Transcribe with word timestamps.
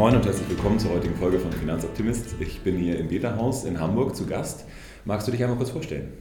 Moin 0.00 0.16
und 0.16 0.24
herzlich 0.24 0.48
willkommen 0.48 0.78
zur 0.78 0.92
heutigen 0.92 1.14
Folge 1.14 1.38
von 1.38 1.52
Finanzoptimist. 1.52 2.36
Ich 2.40 2.62
bin 2.62 2.78
hier 2.78 2.98
im 2.98 3.08
Beta-Haus 3.08 3.66
in 3.66 3.78
Hamburg 3.78 4.16
zu 4.16 4.24
Gast. 4.24 4.64
Magst 5.04 5.28
du 5.28 5.30
dich 5.30 5.42
einmal 5.42 5.58
kurz 5.58 5.68
vorstellen? 5.68 6.14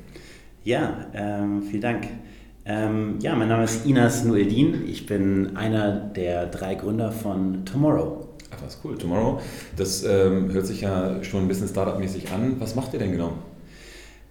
Ja, 0.65 1.05
ähm, 1.13 1.61
vielen 1.61 1.79
Dank. 1.79 2.07
Ähm, 2.65 3.19
ja, 3.21 3.33
mein 3.37 3.47
Name 3.47 3.63
ist 3.63 3.85
Inas 3.85 4.25
Nueldin. 4.25 4.85
Ich 4.85 5.05
bin 5.05 5.55
einer 5.55 5.91
der 5.91 6.47
drei 6.47 6.75
Gründer 6.75 7.09
von 7.13 7.63
Tomorrow. 7.63 8.27
Ach, 8.51 8.57
was 8.65 8.81
cool. 8.83 8.97
Tomorrow, 8.97 9.39
das 9.77 10.03
ähm, 10.03 10.51
hört 10.51 10.65
sich 10.67 10.81
ja 10.81 11.23
schon 11.23 11.43
ein 11.43 11.47
bisschen 11.47 11.69
Startup-mäßig 11.69 12.33
an. 12.33 12.57
Was 12.59 12.75
macht 12.75 12.91
ihr 12.91 12.99
denn 12.99 13.13
genau? 13.13 13.31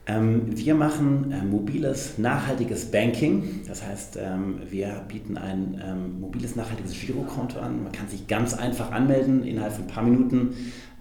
Ähm, 0.09 0.57
wir 0.57 0.75
machen 0.75 1.31
äh, 1.33 1.45
mobiles, 1.45 2.17
nachhaltiges 2.17 2.91
Banking. 2.91 3.61
Das 3.69 3.87
heißt, 3.87 4.19
ähm, 4.21 4.63
wir 4.71 5.05
bieten 5.07 5.37
ein 5.37 5.81
ähm, 5.85 6.21
mobiles, 6.21 6.57
nachhaltiges 6.57 6.99
Girokonto 6.99 7.61
an. 7.61 7.83
Man 7.83 7.93
kann 7.93 8.09
sich 8.09 8.27
ganz 8.27 8.55
einfach 8.55 8.91
anmelden, 8.91 9.45
innerhalb 9.45 9.75
von 9.75 9.85
ein 9.85 9.89
paar 9.89 10.03
Minuten 10.03 10.55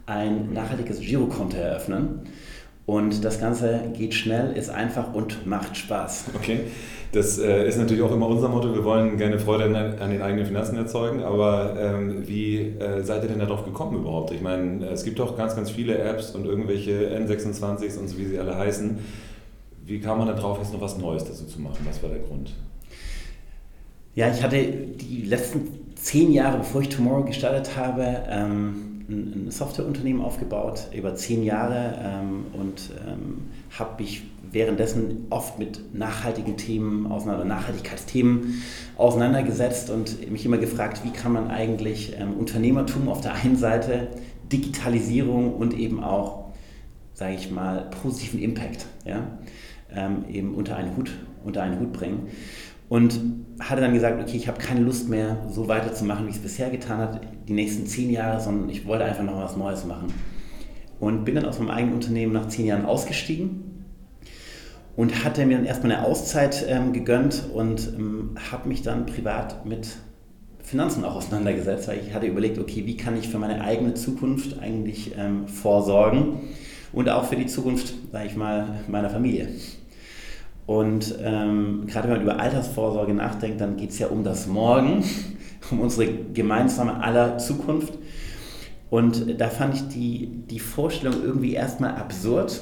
ein 0.06 0.52
nachhaltiges 0.52 1.00
Girokonto 1.00 1.56
eröffnen. 1.56 2.20
Und 2.88 3.26
das 3.26 3.38
Ganze 3.42 3.82
geht 3.94 4.14
schnell, 4.14 4.56
ist 4.56 4.70
einfach 4.70 5.14
und 5.14 5.46
macht 5.46 5.76
Spaß. 5.76 6.28
Okay, 6.34 6.62
das 7.12 7.38
äh, 7.38 7.68
ist 7.68 7.78
natürlich 7.78 8.02
auch 8.02 8.14
immer 8.14 8.30
unser 8.30 8.48
Motto. 8.48 8.74
Wir 8.74 8.86
wollen 8.86 9.18
gerne 9.18 9.40
Freude 9.40 9.66
an, 10.00 10.10
den 10.10 10.22
eigenen 10.22 10.46
Finanzen 10.46 10.78
erzeugen. 10.78 11.22
Aber 11.22 11.76
ähm, 11.78 12.26
wie 12.26 12.60
äh, 12.60 13.04
seid 13.04 13.24
ihr 13.24 13.30
denn 13.30 13.40
darauf 13.40 13.66
gekommen 13.66 13.98
überhaupt? 13.98 14.32
Ich 14.32 14.40
meine, 14.40 14.86
es 14.88 15.04
gibt 15.04 15.20
doch 15.20 15.36
ganz, 15.36 15.54
ganz 15.54 15.70
viele 15.70 15.98
Apps 15.98 16.32
und 16.32 16.46
irgendwelche 16.46 17.14
N26s 17.14 18.00
und 18.00 18.08
so 18.08 18.18
wie 18.18 18.26
sie 18.26 18.40
alle 18.40 18.58
heißen. 18.58 18.98
Wie 19.86 20.00
kam 20.00 20.20
man 20.20 20.28
da 20.28 20.34
drauf, 20.34 20.58
jetzt 20.60 20.72
noch 20.72 20.80
was 20.80 20.98
Neues 20.98 21.26
dazu 21.26 21.44
zu 21.44 21.60
machen? 21.60 21.80
Was 21.84 22.02
war 22.02 22.10
der 22.10 22.20
Grund? 22.20 22.54
Ja, 24.16 24.32
ich 24.32 24.42
hatte 24.42 24.64
die 24.64 25.24
letzten 25.24 25.68
zehn 25.96 26.32
Jahre, 26.32 26.60
bevor 26.60 26.82
ich 26.82 26.88
Tomorrow 26.88 27.26
gestartet 27.26 27.76
habe, 27.76 28.24
ähm, 28.30 28.97
ein, 29.10 29.50
Softwareunternehmen 29.50 30.22
aufgebaut, 30.22 30.88
über 30.94 31.16
zehn 31.16 31.44
Jahre 31.44 31.98
ähm, 32.04 32.46
und 32.54 32.92
ähm, 33.08 33.50
habe 33.78 34.02
mich 34.04 34.24
währenddessen 34.52 35.28
oft 35.30 35.60
mit 35.60 35.94
nachhaltigen 35.94 36.58
Themen, 36.58 37.08
auseinander, 37.08 37.46
Nachhaltigkeitsthemen 37.46 38.62
auseinandergesetzt 38.98 39.90
und 39.90 40.32
mich 40.32 40.46
immer 40.46 40.58
gefragt, 40.58 41.02
wie 41.04 41.12
kann 41.12 41.34
man 41.34 41.50
eigentlich 41.50 42.14
ähm, 42.18 42.34
Unternehmertum 42.34 43.10
auf 43.10 43.22
der 43.22 43.34
einen 43.34 43.58
Seite, 43.58 44.08
Digitalisierung 44.52 45.54
und 45.56 45.74
eben 45.74 46.04
auch, 46.04 46.46
sage 47.14 47.36
ich 47.36 47.52
mal, 47.52 47.90
positiven 48.02 48.40
Impact 48.40 48.86
ja, 49.06 49.28
ähm, 49.94 50.26
eben 50.30 50.56
unter 50.56 50.76
einen 50.78 50.96
Hut, 50.96 51.12
unter 51.44 51.64
einen 51.64 51.80
Hut 51.80 51.94
bringen. 51.94 52.28
Und 52.90 53.20
hatte 53.60 53.82
dann 53.82 53.94
gesagt, 53.94 54.22
okay, 54.22 54.38
ich 54.38 54.48
habe 54.48 54.60
keine 54.60 54.82
Lust 54.82 55.10
mehr, 55.10 55.38
so 55.50 55.68
weiterzumachen, 55.68 56.26
wie 56.26 56.30
ich 56.30 56.38
es 56.38 56.42
bisher 56.42 56.70
getan 56.70 57.00
habe, 57.00 57.22
die 57.48 57.54
nächsten 57.54 57.86
zehn 57.86 58.10
Jahre, 58.10 58.40
sondern 58.40 58.70
ich 58.70 58.86
wollte 58.86 59.04
einfach 59.04 59.24
noch 59.24 59.38
was 59.42 59.58
Neues 59.58 59.86
machen. 59.86 60.14
Und 61.00 61.26
bin 61.26 61.36
dann 61.36 61.46
aus 61.46 61.60
meinem 61.60 61.72
eigenen 61.72 61.96
Unternehmen 61.96 62.34
nach 62.34 62.48
zehn 62.48 62.66
Jahren 62.66 62.86
ausgestiegen 62.86 63.68
und 64.98 65.24
hatte 65.24 65.46
mir 65.46 65.58
dann 65.58 65.66
erstmal 65.66 65.94
eine 65.94 66.06
Auszeit 66.06 66.66
ähm, 66.68 66.92
gegönnt 66.92 67.44
und 67.54 67.94
ähm, 67.98 68.36
habe 68.52 68.68
mich 68.68 68.82
dann 68.82 69.06
privat 69.06 69.66
mit 69.66 69.88
Finanzen 70.64 71.06
auch 71.06 71.16
auseinandergesetzt, 71.16 71.88
weil 71.88 72.00
ich 72.06 72.14
hatte 72.14 72.26
überlegt, 72.26 72.58
okay, 72.58 72.86
wie 72.86 72.98
kann 72.98 73.16
ich 73.16 73.30
für 73.30 73.38
meine 73.38 73.62
eigene 73.62 73.94
Zukunft 73.94 74.60
eigentlich 74.60 75.14
ähm, 75.18 75.48
vorsorgen 75.48 76.40
und 76.92 77.10
auch 77.10 77.26
für 77.26 77.38
die 77.38 77.46
Zukunft, 77.46 77.94
sage 78.12 78.26
ich 78.26 78.36
mal, 78.36 78.80
meiner 78.88 79.10
Familie. 79.10 79.50
Und 80.68 81.16
ähm, 81.24 81.86
gerade 81.88 82.10
wenn 82.10 82.18
man 82.18 82.22
über 82.22 82.40
Altersvorsorge 82.40 83.14
nachdenkt, 83.14 83.62
dann 83.62 83.78
geht 83.78 83.92
es 83.92 84.00
ja 84.00 84.08
um 84.08 84.24
das 84.24 84.46
Morgen, 84.48 85.04
um 85.72 85.80
unsere 85.80 86.14
gemeinsame 86.34 87.02
aller 87.02 87.40
Zukunft. 87.40 87.98
Und 88.90 89.40
da 89.40 89.50
fand 89.50 89.76
ich 89.76 89.88
die, 89.88 90.28
die 90.50 90.60
Vorstellung 90.60 91.24
irgendwie 91.24 91.54
erstmal 91.54 91.96
absurd, 91.96 92.62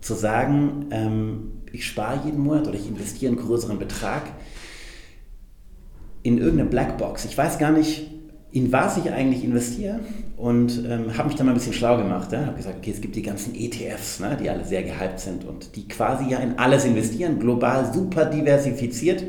zu 0.00 0.14
sagen, 0.14 0.86
ähm, 0.90 1.62
ich 1.72 1.86
spare 1.86 2.20
jeden 2.24 2.40
Monat 2.40 2.68
oder 2.68 2.76
ich 2.76 2.86
investiere 2.86 3.32
einen 3.32 3.40
größeren 3.40 3.78
Betrag 3.78 4.22
in 6.22 6.38
irgendeine 6.38 6.68
Blackbox. 6.68 7.24
Ich 7.24 7.36
weiß 7.36 7.58
gar 7.58 7.72
nicht, 7.72 8.10
in 8.54 8.72
was 8.72 8.96
ich 8.96 9.10
eigentlich 9.10 9.42
investiere 9.42 9.98
und 10.36 10.84
ähm, 10.88 11.18
habe 11.18 11.26
mich 11.26 11.36
dann 11.36 11.46
mal 11.46 11.52
ein 11.52 11.56
bisschen 11.56 11.72
schlau 11.72 11.96
gemacht. 11.96 12.30
Ja? 12.30 12.46
Habe 12.46 12.56
gesagt, 12.56 12.76
okay, 12.78 12.92
es 12.92 13.00
gibt 13.00 13.16
die 13.16 13.22
ganzen 13.22 13.52
ETFs, 13.52 14.20
ne, 14.20 14.38
die 14.40 14.48
alle 14.48 14.64
sehr 14.64 14.84
gehypt 14.84 15.18
sind 15.18 15.44
und 15.44 15.74
die 15.74 15.88
quasi 15.88 16.30
ja 16.30 16.38
in 16.38 16.56
alles 16.56 16.84
investieren, 16.84 17.40
global 17.40 17.92
super 17.92 18.26
diversifiziert. 18.26 19.24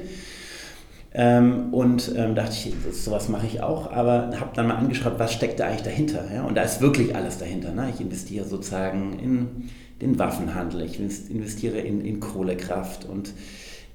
Ähm, 1.11 1.73
und 1.73 2.13
ähm, 2.15 2.35
dachte 2.35 2.51
ich, 2.51 2.75
sowas 2.91 3.27
mache 3.27 3.47
ich 3.47 3.63
auch, 3.63 3.91
aber 3.91 4.31
habe 4.39 4.51
dann 4.53 4.67
mal 4.67 4.75
angeschaut, 4.75 5.13
was 5.17 5.33
steckt 5.33 5.59
da 5.59 5.67
eigentlich 5.67 5.81
dahinter. 5.81 6.25
Ja? 6.31 6.43
Und 6.43 6.55
da 6.55 6.61
ist 6.61 6.81
wirklich 6.81 7.15
alles 7.15 7.39
dahinter. 7.39 7.71
Ne? 7.71 7.89
Ich 7.91 8.01
investiere 8.01 8.45
sozusagen 8.45 9.17
in 9.17 9.69
den 10.01 10.19
Waffenhandel, 10.19 10.83
ich 10.83 10.99
investiere 10.99 11.79
in, 11.79 12.01
in 12.01 12.19
Kohlekraft 12.19 13.05
und 13.05 13.33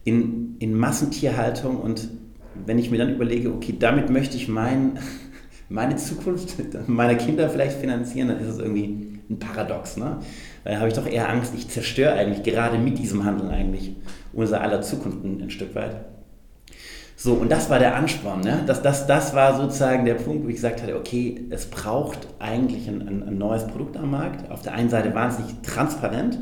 in, 0.03 0.57
in 0.59 0.75
Massentierhaltung 0.75 1.77
und 1.77 2.09
wenn 2.55 2.79
ich 2.79 2.91
mir 2.91 2.99
dann 2.99 3.15
überlege, 3.15 3.53
okay, 3.53 3.75
damit 3.79 4.11
möchte 4.11 4.37
ich 4.37 4.49
mein, 4.49 4.99
meine 5.69 5.97
Zukunft 5.97 6.57
meiner 6.89 7.15
Kinder 7.15 7.49
vielleicht 7.49 7.79
finanzieren, 7.79 8.29
dann 8.29 8.41
ist 8.41 8.49
es 8.49 8.59
irgendwie 8.59 9.19
ein 9.29 9.39
Paradox. 9.39 9.97
Ne? 9.97 10.19
Weil 10.65 10.79
habe 10.79 10.89
ich 10.89 10.95
doch 10.95 11.07
eher 11.07 11.29
Angst, 11.29 11.53
ich 11.57 11.69
zerstöre 11.69 12.15
eigentlich 12.15 12.43
gerade 12.43 12.79
mit 12.79 12.99
diesem 12.99 13.25
Handel 13.25 13.51
eigentlich 13.51 13.97
unser 14.33 14.61
aller 14.61 14.83
Zukunft 14.83 15.25
ein, 15.25 15.43
ein 15.43 15.51
Stück 15.51 15.75
weit. 15.75 15.97
So, 17.23 17.35
und 17.35 17.53
das 17.53 17.69
war 17.69 17.79
der 17.79 17.97
Ansporn. 17.97 18.41
Ne? 18.41 18.63
Das, 18.67 18.81
das, 18.81 19.07
das 19.07 19.35
war 19.35 19.55
sozusagen 19.55 20.07
der 20.07 20.15
Punkt, 20.15 20.45
wo 20.45 20.49
ich 20.49 20.55
gesagt 20.55 20.83
hatte, 20.83 20.97
okay, 20.97 21.43
es 21.51 21.67
braucht 21.67 22.27
eigentlich 22.39 22.89
ein, 22.89 23.07
ein, 23.07 23.23
ein 23.23 23.37
neues 23.37 23.67
Produkt 23.67 23.99
am 23.99 24.11
Markt. 24.11 24.51
Auf 24.51 24.63
der 24.63 24.73
einen 24.73 24.89
Seite 24.89 25.15
wahnsinnig 25.15 25.53
transparent 25.63 26.39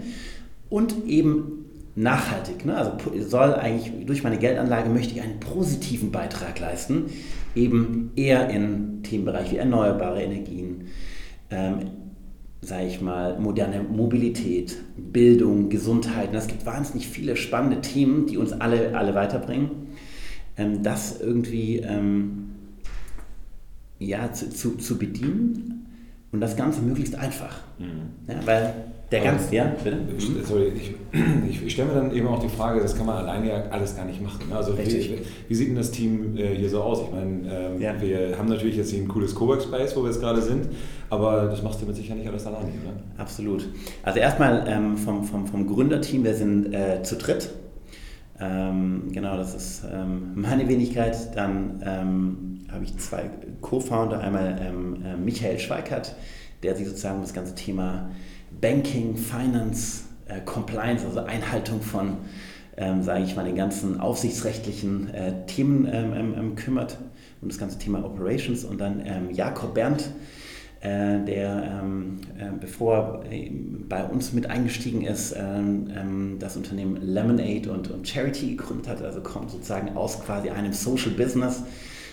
und 0.70 1.04
eben 1.06 1.64
nachhaltig. 1.98 2.64
Ne? 2.64 2.76
Also 2.76 2.92
soll 3.28 3.54
eigentlich 3.54 4.06
durch 4.06 4.22
meine 4.22 4.38
Geldanlage 4.38 4.88
möchte 4.88 5.14
ich 5.14 5.22
einen 5.22 5.40
positiven 5.40 6.12
Beitrag 6.12 6.58
leisten, 6.60 7.06
eben 7.54 8.12
eher 8.14 8.48
in 8.50 9.02
Themenbereich 9.02 9.50
wie 9.52 9.56
erneuerbare 9.56 10.22
Energien, 10.22 10.86
ähm, 11.50 11.90
sage 12.60 12.86
ich 12.86 13.00
mal, 13.00 13.38
moderne 13.38 13.82
Mobilität, 13.82 14.76
Bildung, 14.96 15.68
Gesundheit. 15.68 16.32
Es 16.34 16.46
gibt 16.46 16.66
wahnsinnig 16.66 17.08
viele 17.08 17.36
spannende 17.36 17.80
Themen, 17.80 18.26
die 18.26 18.36
uns 18.36 18.52
alle, 18.52 18.96
alle 18.96 19.14
weiterbringen. 19.14 19.70
Ähm, 20.56 20.82
das 20.82 21.20
irgendwie 21.20 21.78
ähm, 21.78 22.50
ja, 23.98 24.32
zu, 24.32 24.50
zu, 24.50 24.76
zu 24.76 24.98
bedienen 24.98 25.86
und 26.30 26.40
das 26.40 26.56
Ganze 26.56 26.80
möglichst 26.80 27.16
einfach. 27.16 27.60
Mhm. 27.78 28.28
Ja, 28.28 28.46
weil 28.46 28.74
der 29.10 29.22
ganz, 29.22 29.50
ja, 29.50 29.64
bitte? 29.82 29.98
Sorry, 30.44 30.72
ich, 30.76 30.94
ich, 31.48 31.66
ich 31.66 31.72
stelle 31.72 31.88
mir 31.88 31.94
dann 31.94 32.14
eben 32.14 32.26
auch 32.26 32.40
die 32.40 32.48
Frage, 32.48 32.80
das 32.80 32.94
kann 32.94 33.06
man 33.06 33.16
alleine 33.16 33.48
ja 33.48 33.62
alles 33.70 33.96
gar 33.96 34.04
nicht 34.04 34.22
machen. 34.22 34.48
Ne? 34.50 34.56
Also 34.56 34.76
wie, 34.76 35.20
wie, 35.48 35.54
sieht 35.54 35.68
denn 35.68 35.76
das 35.76 35.90
Team 35.90 36.36
äh, 36.36 36.54
hier 36.54 36.68
so 36.68 36.82
aus? 36.82 37.00
Ich 37.02 37.10
meine, 37.10 37.50
ähm, 37.50 37.80
ja. 37.80 37.98
wir 38.00 38.36
haben 38.36 38.48
natürlich 38.48 38.76
jetzt 38.76 38.90
hier 38.90 39.00
ein 39.00 39.08
cooles 39.08 39.34
Cowork 39.34 39.62
Space, 39.62 39.96
wo 39.96 40.02
wir 40.02 40.10
jetzt 40.10 40.20
gerade 40.20 40.42
sind, 40.42 40.68
aber 41.08 41.46
das 41.46 41.62
machst 41.62 41.80
du 41.80 41.86
mit 41.86 41.96
Sicherheit 41.96 42.18
nicht 42.18 42.28
alles 42.28 42.46
alleine, 42.46 42.66
oder? 42.66 43.22
Absolut. 43.22 43.66
Also 44.02 44.18
erstmal 44.18 44.66
ähm, 44.68 44.98
vom, 44.98 45.24
vom, 45.24 45.46
vom 45.46 45.66
Gründerteam, 45.66 46.24
wir 46.24 46.34
sind 46.34 46.74
äh, 46.74 47.02
zu 47.02 47.16
dritt. 47.16 47.48
Ähm, 48.40 49.04
genau, 49.10 49.38
das 49.38 49.54
ist 49.54 49.84
ähm, 49.90 50.32
meine 50.34 50.68
Wenigkeit. 50.68 51.34
Dann 51.34 51.82
ähm, 51.84 52.66
habe 52.70 52.84
ich 52.84 52.96
zwei 52.98 53.30
Co-Founder, 53.62 54.20
einmal 54.20 54.60
ähm, 54.60 55.02
äh, 55.02 55.16
Michael 55.16 55.58
Schweikert, 55.58 56.14
der 56.62 56.76
sich 56.76 56.86
sozusagen 56.86 57.16
um 57.16 57.22
das 57.22 57.32
ganze 57.32 57.54
Thema 57.54 58.10
Banking, 58.60 59.16
Finance, 59.16 60.04
äh, 60.26 60.40
Compliance, 60.44 61.04
also 61.04 61.20
Einhaltung 61.20 61.80
von, 61.80 62.18
ähm, 62.76 63.02
sage 63.02 63.24
ich 63.24 63.36
mal, 63.36 63.44
den 63.44 63.56
ganzen 63.56 64.00
aufsichtsrechtlichen 64.00 65.12
äh, 65.14 65.46
Themen 65.46 65.88
ähm, 65.90 66.12
ähm, 66.14 66.34
ähm, 66.36 66.54
kümmert 66.54 66.98
und 67.40 67.50
das 67.50 67.58
ganze 67.58 67.78
Thema 67.78 68.04
Operations. 68.04 68.64
Und 68.64 68.80
dann 68.80 69.02
ähm, 69.04 69.30
Jakob 69.30 69.74
Berndt, 69.74 70.10
äh, 70.80 71.24
der, 71.24 71.80
ähm, 71.82 72.20
äh, 72.38 72.50
bevor 72.60 73.24
er 73.30 73.50
bei 73.88 74.04
uns 74.04 74.32
mit 74.32 74.48
eingestiegen 74.50 75.02
ist, 75.02 75.34
das 76.38 76.56
Unternehmen 76.56 76.98
Lemonade 77.00 77.72
und, 77.72 77.90
und 77.90 78.06
Charity 78.06 78.50
gegründet 78.50 78.88
hat, 78.88 79.02
also 79.02 79.22
kommt 79.22 79.50
sozusagen 79.50 79.96
aus 79.96 80.20
quasi 80.20 80.50
einem 80.50 80.74
Social 80.74 81.12
Business, 81.12 81.62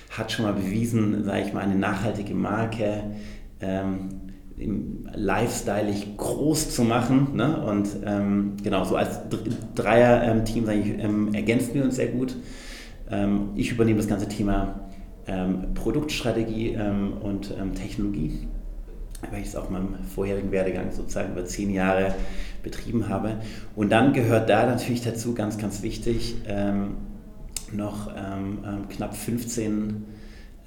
hat 0.09 0.31
schon 0.31 0.45
mal 0.45 0.53
bewiesen, 0.53 1.25
sage 1.25 1.41
ich 1.47 1.53
mal, 1.53 1.61
eine 1.61 1.75
nachhaltige 1.75 2.33
Marke 2.33 3.03
lifestyleig 4.57 6.17
groß 6.17 6.69
zu 6.69 6.83
machen. 6.83 7.35
Ne? 7.35 7.61
Und 7.61 7.89
ähm, 8.05 8.53
genau, 8.63 8.83
so 8.85 8.95
als 8.95 9.19
Dreier-Team 9.75 10.69
ähm, 10.69 11.33
ergänzen 11.33 11.73
wir 11.73 11.83
uns 11.83 11.97
sehr 11.97 12.07
gut. 12.07 12.35
Ähm, 13.09 13.49
ich 13.55 13.71
übernehme 13.71 13.97
das 13.97 14.07
ganze 14.07 14.27
Thema 14.27 14.79
ähm, 15.27 15.73
Produktstrategie 15.73 16.73
ähm, 16.73 17.13
und 17.21 17.53
ähm, 17.59 17.73
Technologie, 17.73 18.47
weil 19.29 19.41
ich 19.41 19.47
es 19.47 19.55
auch 19.55 19.67
in 19.67 19.73
meinem 19.73 19.95
vorherigen 20.03 20.51
Werdegang 20.51 20.91
sozusagen 20.91 21.33
über 21.33 21.45
zehn 21.45 21.71
Jahre 21.71 22.15
betrieben 22.63 23.09
habe. 23.09 23.37
Und 23.75 23.91
dann 23.91 24.13
gehört 24.13 24.49
da 24.49 24.65
natürlich 24.65 25.01
dazu, 25.01 25.35
ganz, 25.35 25.57
ganz 25.59 25.83
wichtig, 25.83 26.35
noch 27.71 28.11
knapp 28.89 29.15
15 29.15 30.03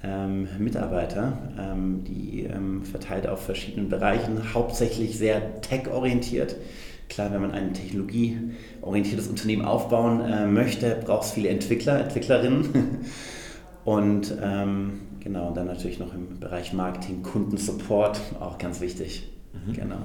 ähm, 0.03 0.47
Mitarbeiter, 0.59 1.37
ähm, 1.59 2.03
die 2.05 2.43
ähm, 2.43 2.83
verteilt 2.83 3.27
auf 3.27 3.43
verschiedenen 3.43 3.89
Bereichen, 3.89 4.53
hauptsächlich 4.53 5.17
sehr 5.17 5.61
tech-orientiert. 5.61 6.55
Klar, 7.09 7.31
wenn 7.33 7.41
man 7.41 7.51
ein 7.51 7.73
technologieorientiertes 7.73 9.27
Unternehmen 9.27 9.65
aufbauen 9.65 10.21
äh, 10.21 10.45
möchte, 10.45 10.97
braucht 11.03 11.25
es 11.25 11.31
viele 11.31 11.49
Entwickler, 11.49 11.99
Entwicklerinnen. 11.99 12.99
Und 13.85 14.35
ähm, 14.43 14.99
genau, 15.19 15.47
und 15.47 15.57
dann 15.57 15.65
natürlich 15.65 15.97
noch 15.97 16.13
im 16.13 16.39
Bereich 16.39 16.73
Marketing, 16.73 17.23
Kundensupport, 17.23 18.19
auch 18.39 18.59
ganz 18.59 18.81
wichtig. 18.81 19.31
Mhm. 19.53 19.73
Genau. 19.73 19.97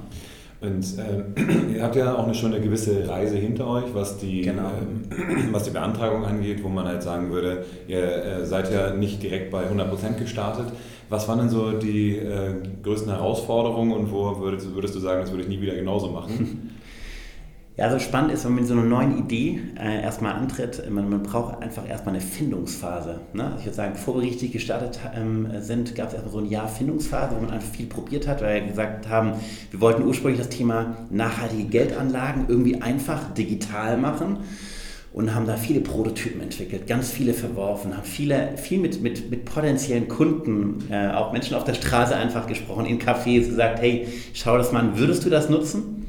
Und 0.65 0.85
äh, 0.99 1.75
ihr 1.77 1.83
habt 1.83 1.97
ja 1.97 2.15
auch 2.15 2.25
eine, 2.25 2.35
schon 2.35 2.53
eine 2.55 2.63
gewisse 2.63 3.09
Reise 3.09 3.37
hinter 3.37 3.67
euch, 3.69 3.85
was 3.93 4.19
die, 4.19 4.43
genau. 4.43 4.69
äh, 4.69 5.53
was 5.53 5.65
die 5.65 5.71
Beantragung 5.71 6.25
angeht, 6.25 6.63
wo 6.63 6.69
man 6.69 6.87
halt 6.87 7.03
sagen 7.03 7.31
würde, 7.31 7.65
ihr 7.87 8.03
äh, 8.03 8.47
seid 8.47 8.73
ja 8.73 8.95
nicht 8.95 9.23
direkt 9.23 9.51
bei 9.51 9.65
100% 9.65 10.19
gestartet. 10.19 10.67
Was 11.11 11.29
waren 11.29 11.39
denn 11.39 11.51
so 11.51 11.73
die 11.73 12.17
äh, 12.17 12.55
größten 12.83 13.13
Herausforderungen 13.13 13.93
und 13.93 14.11
wo 14.11 14.39
würdest, 14.41 14.75
würdest, 14.75 14.95
du 14.95 15.01
sagen, 15.01 15.21
das 15.21 15.31
würde 15.31 15.43
ich 15.43 15.49
nie 15.49 15.61
wieder 15.61 15.75
genauso 15.75 16.09
machen? 16.09 16.71
Ja, 17.77 17.91
so 17.91 17.99
spannend 17.99 18.31
ist, 18.31 18.45
wenn 18.45 18.53
man 18.53 18.61
mit 18.61 18.69
so 18.69 18.75
einer 18.75 18.85
neuen 18.85 19.19
Idee 19.19 19.61
äh, 19.77 20.01
erstmal 20.01 20.35
antritt, 20.35 20.89
man, 20.89 21.11
man 21.11 21.25
braucht 21.25 21.61
einfach 21.61 21.89
erstmal 21.89 22.15
eine 22.15 22.23
Findungsphase. 22.23 23.19
Ne? 23.33 23.47
Also 23.47 23.59
ich 23.59 23.65
würde 23.65 23.75
sagen, 23.75 23.93
bevor 23.95 24.15
wir 24.15 24.23
richtig 24.23 24.53
gestartet 24.53 25.01
ähm, 25.13 25.49
sind, 25.59 25.97
gab 25.97 26.07
es 26.07 26.15
erstmal 26.15 26.33
so 26.33 26.39
ein 26.39 26.47
Jahr 26.47 26.69
Findungsphase, 26.69 27.35
wo 27.35 27.41
man 27.41 27.51
einfach 27.51 27.75
viel 27.75 27.87
probiert 27.87 28.29
hat, 28.29 28.43
weil 28.43 28.61
wir 28.61 28.69
gesagt 28.69 29.09
haben, 29.09 29.33
wir 29.73 29.81
wollten 29.81 30.05
ursprünglich 30.05 30.39
das 30.39 30.51
Thema 30.51 30.99
nachhaltige 31.11 31.65
Geldanlagen 31.65 32.45
irgendwie 32.47 32.81
einfach 32.81 33.35
digital 33.35 33.97
machen 33.97 34.37
und 35.13 35.35
haben 35.35 35.49
da 35.49 35.57
viele 35.57 35.81
Prototypen 35.81 36.43
entwickelt, 36.43 36.87
ganz 36.87 37.11
viele 37.11 37.35
verworfen, 37.35 37.97
haben 37.97 38.05
viele, 38.05 38.57
viel 38.57 38.79
mit, 38.79 39.03
mit, 39.03 39.33
mit 39.33 39.45
potenziellen 39.47 40.07
Kunden, 40.07 40.85
äh, 40.93 41.09
auch 41.09 41.33
Menschen 41.33 41.57
auf 41.57 41.65
der 41.65 41.75
Straße 41.75 42.15
einfach 42.15 42.47
gesprochen, 42.47 42.87
in 42.87 43.01
Cafés 43.01 43.49
gesagt, 43.49 43.81
hey, 43.81 44.07
schau 44.33 44.57
das 44.59 44.71
mal 44.71 44.79
an, 44.79 44.97
würdest 44.97 45.25
du 45.25 45.31
das 45.31 45.51
nutzen? 45.51 46.04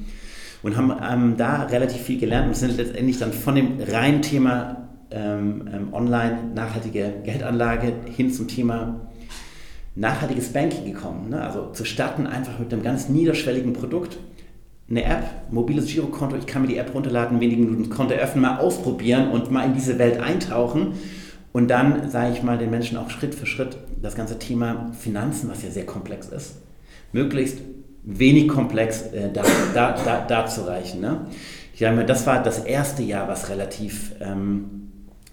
Und 0.65 0.75
haben 0.75 0.91
ähm, 1.07 1.37
da 1.37 1.61
relativ 1.65 2.01
viel 2.01 2.19
gelernt 2.19 2.47
und 2.47 2.55
sind 2.55 2.75
letztendlich 2.75 3.19
dann 3.19 3.31
von 3.33 3.53
dem 3.53 3.77
reinen 3.87 4.23
Thema 4.23 4.89
ähm, 5.11 5.69
ähm, 5.71 5.93
online 5.93 6.39
nachhaltige 6.55 7.13
Geldanlage 7.23 7.93
hin 8.15 8.33
zum 8.33 8.47
Thema 8.47 9.01
nachhaltiges 9.93 10.53
Banking 10.53 10.91
gekommen. 10.91 11.29
Ne? 11.29 11.39
Also 11.39 11.69
zu 11.71 11.85
starten 11.85 12.25
einfach 12.25 12.57
mit 12.57 12.73
einem 12.73 12.81
ganz 12.81 13.09
niederschwelligen 13.09 13.73
Produkt. 13.73 14.17
Eine 14.89 15.03
App, 15.03 15.51
mobiles 15.51 15.85
Girokonto, 15.85 16.35
ich 16.35 16.47
kann 16.47 16.63
mir 16.63 16.67
die 16.67 16.77
App 16.77 16.95
runterladen, 16.95 17.39
wenige 17.39 17.61
Minuten 17.61 17.91
Konto 17.91 18.15
öffnen, 18.15 18.41
mal 18.41 18.57
ausprobieren 18.57 19.29
und 19.29 19.51
mal 19.51 19.65
in 19.65 19.75
diese 19.75 19.99
Welt 19.99 20.19
eintauchen. 20.19 20.93
Und 21.53 21.67
dann, 21.67 22.09
sage 22.09 22.33
ich 22.33 22.41
mal, 22.41 22.57
den 22.57 22.71
Menschen 22.71 22.97
auch 22.97 23.11
Schritt 23.11 23.35
für 23.35 23.45
Schritt 23.45 23.77
das 24.01 24.15
ganze 24.15 24.39
Thema 24.39 24.91
Finanzen, 24.99 25.47
was 25.47 25.61
ja 25.61 25.69
sehr 25.69 25.85
komplex 25.85 26.29
ist, 26.29 26.55
möglichst 27.13 27.59
wenig 28.05 28.47
komplex 28.47 29.01
äh, 29.13 29.31
da, 29.31 29.43
da, 29.73 29.95
da, 30.03 30.25
darzureichen. 30.25 31.01
Ne? 31.01 31.27
Das 32.07 32.25
war 32.25 32.41
das 32.41 32.59
erste 32.59 33.03
Jahr, 33.03 33.27
was 33.27 33.49
relativ, 33.49 34.13
ähm, 34.21 34.91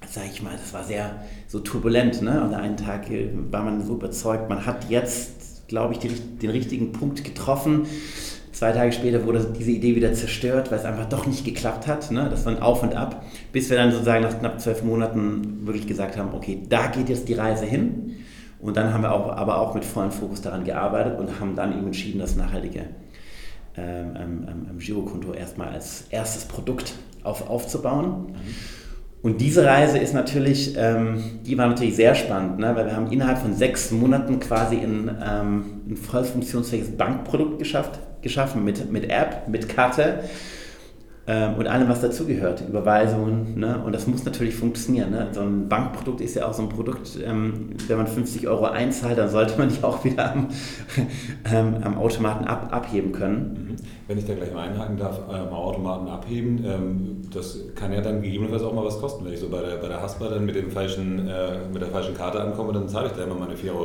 sage 0.09 0.27
ich 0.33 0.43
mal, 0.43 0.57
das 0.61 0.73
war 0.73 0.83
sehr 0.83 1.23
so 1.47 1.61
turbulent. 1.61 2.23
Ne? 2.23 2.43
Und 2.43 2.55
einen 2.55 2.77
Tag 2.77 3.07
war 3.51 3.63
man 3.63 3.87
so 3.87 3.95
überzeugt, 3.95 4.49
man 4.49 4.67
hat 4.67 4.91
jetzt, 4.91 5.69
glaube 5.69 5.93
ich, 5.93 6.01
die, 6.01 6.09
den 6.09 6.51
richtigen 6.51 6.93
Punkt 6.93 7.23
getroffen. 7.23 7.87
Zwei 8.53 8.73
Tage 8.73 8.93
später 8.93 9.25
wurde 9.25 9.53
diese 9.59 9.71
Idee 9.71 9.95
wieder 9.95 10.13
zerstört, 10.15 10.71
weil 10.71 10.79
es 10.79 10.85
einfach 10.85 11.09
doch 11.09 11.27
nicht 11.27 11.45
geklappt 11.45 11.87
hat. 11.87 12.11
Ne? 12.11 12.29
Das 12.29 12.45
war 12.45 12.55
ein 12.55 12.63
Auf 12.63 12.83
und 12.83 12.95
Ab, 12.95 13.25
bis 13.53 13.71
wir 13.71 13.77
dann 13.77 13.93
sozusagen 13.93 14.23
nach 14.23 14.39
knapp 14.39 14.61
zwölf 14.61 14.83
Monaten 14.83 15.67
wirklich 15.67 15.87
gesagt 15.87 16.17
haben, 16.17 16.35
okay, 16.35 16.63
da 16.69 16.89
geht 16.89 17.09
jetzt 17.09 17.29
die 17.29 17.35
Reise 17.35 17.67
hin. 17.67 18.17
Und 18.63 18.77
dann 18.77 18.95
haben 18.95 19.03
wir 19.03 19.13
auch, 19.13 19.37
aber 19.37 19.59
auch 19.59 19.75
mit 19.75 19.85
vollem 19.85 20.13
Fokus 20.13 20.41
daran 20.41 20.65
gearbeitet 20.65 21.19
und 21.19 21.41
haben 21.41 21.57
dann 21.57 21.73
eben 21.73 21.87
entschieden, 21.87 22.21
das 22.21 22.37
nachhaltige 22.37 22.87
ähm, 23.77 24.17
ähm, 24.17 24.47
ähm 24.49 24.79
Girokonto 24.79 25.33
erstmal 25.33 25.69
als 25.71 26.07
erstes 26.11 26.45
Produkt 26.45 26.95
auf, 27.25 27.51
aufzubauen. 27.51 28.29
Mhm. 28.29 28.37
Und 29.23 29.41
diese 29.41 29.65
Reise 29.65 29.99
ist 29.99 30.15
natürlich, 30.15 30.75
ähm, 30.77 31.23
die 31.45 31.59
war 31.59 31.69
natürlich 31.69 31.97
sehr 31.97 32.15
spannend, 32.15 32.59
ne? 32.59 32.75
weil 32.75 32.87
wir 32.87 32.97
haben 32.97 33.11
innerhalb 33.11 33.39
von 33.39 33.55
sechs 33.55 33.91
Monaten 33.91 34.41
quasi 34.41 34.77
ein, 34.77 35.11
ähm, 35.25 35.65
ein 35.89 35.97
voll 35.97 36.25
funktionsfähiges 36.25 36.97
Bankprodukt 36.97 37.59
geschafft, 37.59 37.99
geschaffen 38.21 38.65
mit, 38.65 38.91
mit 38.91 39.11
App, 39.11 39.49
mit 39.49 39.69
Karte 39.69 40.25
ähm, 41.25 41.55
und 41.55 41.69
allem, 41.69 41.89
was 41.89 42.01
dazugehört, 42.01 42.65
Überweisungen. 42.69 43.59
Ne? 43.59 43.81
Und 43.85 43.95
das 43.95 44.09
muss 44.09 44.25
natürlich 44.25 44.57
funktionieren. 44.57 45.11
Ne? 45.11 45.29
So 45.31 45.43
ein 45.43 45.69
Bankprodukt 45.69 46.21
ist 46.21 46.35
ja 46.35 46.49
auch 46.49 46.53
so 46.53 46.63
ein 46.63 46.69
Produkt, 46.69 47.17
ähm, 47.25 47.71
wenn 47.87 47.97
man 47.97 48.09
50 48.09 48.49
Euro 48.49 48.65
einzahlt, 48.65 49.19
dann 49.19 49.31
sollte 49.31 49.57
man 49.57 49.69
die 49.69 49.85
auch 49.85 50.05
wieder 50.05 50.33
am, 50.33 50.49
ähm, 51.53 51.77
am 51.83 51.97
Automaten 51.97 52.45
ab, 52.45 52.69
abheben 52.73 53.13
können. 53.13 53.69
Mhm. 53.69 53.77
Wenn 54.09 54.19
ich 54.19 54.27
da 54.27 54.35
gleich 54.35 54.53
mal 54.53 54.69
einhaken 54.69 54.97
darf, 54.97 55.21
äh, 55.31 55.37
am 55.37 55.51
Automaten 55.51 56.09
abheben, 56.09 56.65
ähm, 56.67 57.23
das 57.33 57.61
kann 57.77 57.93
ja 57.93 58.01
dann 58.01 58.21
gegebenenfalls 58.21 58.65
auch 58.65 58.75
mal 58.75 58.85
was 58.85 58.99
kosten. 58.99 59.25
Wenn 59.25 59.33
ich 59.33 59.41
so 59.41 59.49
bei 59.49 59.63
der, 59.63 59.77
bei 59.77 59.87
der 59.87 60.03
Haspa 60.03 60.29
dann 60.29 60.45
mit, 60.45 60.57
dem 60.57 60.73
falschen, 60.73 61.29
äh, 61.29 61.59
mit 61.73 61.81
der 61.81 61.89
falschen 61.89 62.15
Karte 62.15 62.41
ankomme, 62.41 62.73
dann 62.73 62.89
zahle 62.89 63.07
ich 63.07 63.13
da 63.13 63.23
immer 63.23 63.37
meine 63.37 63.55
4,75 63.55 63.71
Euro 63.71 63.85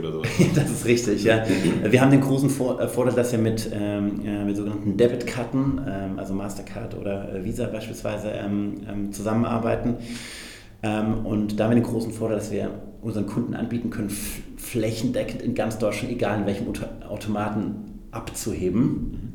oder 0.00 0.12
so. 0.12 0.22
das 0.54 0.70
ist 0.70 0.84
richtig, 0.84 1.24
ja. 1.24 1.42
Wir 1.82 2.00
haben 2.02 2.10
den 2.10 2.20
großen 2.20 2.50
äh, 2.50 2.88
Vorteil, 2.88 3.14
dass 3.14 3.32
wir 3.32 3.38
mit, 3.38 3.70
ähm, 3.72 4.46
mit 4.46 4.56
sogenannten 4.56 4.98
Debitkarten, 4.98 5.80
ähm, 5.88 6.18
also 6.18 6.34
Mastercard, 6.34 6.73
Mastercard 6.74 6.94
oder 6.94 7.32
äh, 7.32 7.44
Visa 7.44 7.66
beispielsweise 7.66 8.30
ähm, 8.30 8.80
ähm, 8.88 9.12
zusammenarbeiten. 9.12 9.96
Ähm, 10.82 11.24
und 11.24 11.58
da 11.58 11.64
haben 11.64 11.70
wir 11.70 11.82
den 11.82 11.84
großen 11.84 12.12
Vorteil, 12.12 12.38
dass 12.38 12.50
wir 12.50 12.70
unseren 13.00 13.26
Kunden 13.26 13.54
anbieten 13.54 13.90
können, 13.90 14.10
flächendeckend 14.10 15.42
in 15.42 15.54
ganz 15.54 15.78
Deutschland, 15.78 16.12
egal 16.12 16.40
in 16.40 16.46
welchem 16.46 16.66
Automaten, 17.08 18.00
abzuheben. 18.10 19.30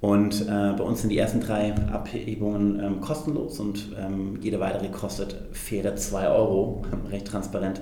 Und 0.00 0.42
äh, 0.42 0.74
bei 0.76 0.84
uns 0.84 1.00
sind 1.00 1.08
die 1.08 1.16
ersten 1.16 1.40
drei 1.40 1.74
Abhebungen 1.90 2.78
ähm, 2.78 3.00
kostenlos 3.00 3.58
und 3.58 3.88
ähm, 3.98 4.38
jede 4.42 4.60
weitere 4.60 4.88
kostet 4.88 5.34
fair 5.52 5.96
2 5.96 6.28
Euro, 6.28 6.82
recht 7.10 7.26
transparent. 7.26 7.80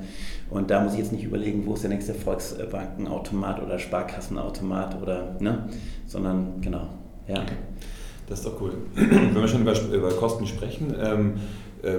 Und 0.48 0.70
da 0.70 0.80
muss 0.84 0.92
ich 0.92 1.00
jetzt 1.00 1.10
nicht 1.10 1.24
überlegen, 1.24 1.66
wo 1.66 1.74
ist 1.74 1.82
der 1.82 1.90
nächste 1.90 2.14
Volksbankenautomat 2.14 3.60
oder 3.60 3.78
Sparkassenautomat 3.80 5.02
oder, 5.02 5.34
ne, 5.40 5.68
sondern 6.06 6.60
genau, 6.60 6.86
ja. 7.26 7.42
Okay. 7.42 7.56
Das 8.32 8.38
ist 8.38 8.46
doch 8.46 8.58
cool. 8.62 8.72
Wenn 8.94 9.34
wir 9.34 9.46
schon 9.46 9.60
über, 9.60 9.74
über 9.92 10.08
Kosten 10.12 10.46
sprechen, 10.46 10.94
ähm, 10.98 11.34
äh, 11.82 11.98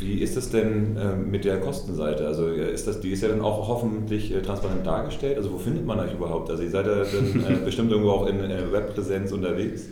wie 0.00 0.14
ist 0.14 0.36
es 0.36 0.50
denn 0.50 0.96
äh, 0.96 1.14
mit 1.14 1.44
der 1.44 1.60
Kostenseite? 1.60 2.26
Also 2.26 2.48
ist 2.48 2.88
das, 2.88 3.00
die 3.00 3.12
ist 3.12 3.22
ja 3.22 3.28
dann 3.28 3.42
auch 3.42 3.68
hoffentlich 3.68 4.34
äh, 4.34 4.42
transparent 4.42 4.84
dargestellt. 4.84 5.36
Also 5.36 5.52
wo 5.52 5.58
findet 5.58 5.86
man 5.86 6.00
euch 6.00 6.12
überhaupt? 6.12 6.50
Also 6.50 6.64
ihr 6.64 6.70
seid 6.70 6.86
ja 6.86 6.96
dann 6.96 7.44
äh, 7.48 7.64
bestimmt 7.64 7.92
irgendwo 7.92 8.10
auch 8.10 8.26
in 8.26 8.40
Webpräsenz 8.72 9.30
unterwegs. 9.30 9.84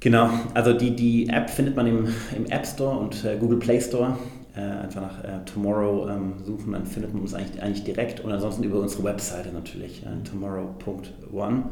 Genau, 0.00 0.30
also 0.54 0.72
die, 0.72 0.96
die 0.96 1.28
App 1.28 1.50
findet 1.50 1.76
man 1.76 1.86
im, 1.86 2.08
im 2.34 2.46
App 2.46 2.66
Store 2.66 2.96
und 2.98 3.22
äh, 3.26 3.36
Google 3.38 3.58
Play 3.58 3.82
Store. 3.82 4.16
Äh, 4.58 4.82
einfach 4.82 5.02
nach 5.02 5.44
Tomorrow 5.44 6.08
ähm, 6.08 6.34
suchen, 6.42 6.72
dann 6.72 6.84
findet 6.84 7.12
man 7.12 7.22
uns 7.22 7.32
eigentlich, 7.32 7.62
eigentlich 7.62 7.84
direkt 7.84 8.20
und 8.20 8.32
ansonsten 8.32 8.64
über 8.64 8.80
unsere 8.80 9.04
Webseite 9.04 9.50
natürlich, 9.52 10.02
tomorrow.one. 10.28 11.64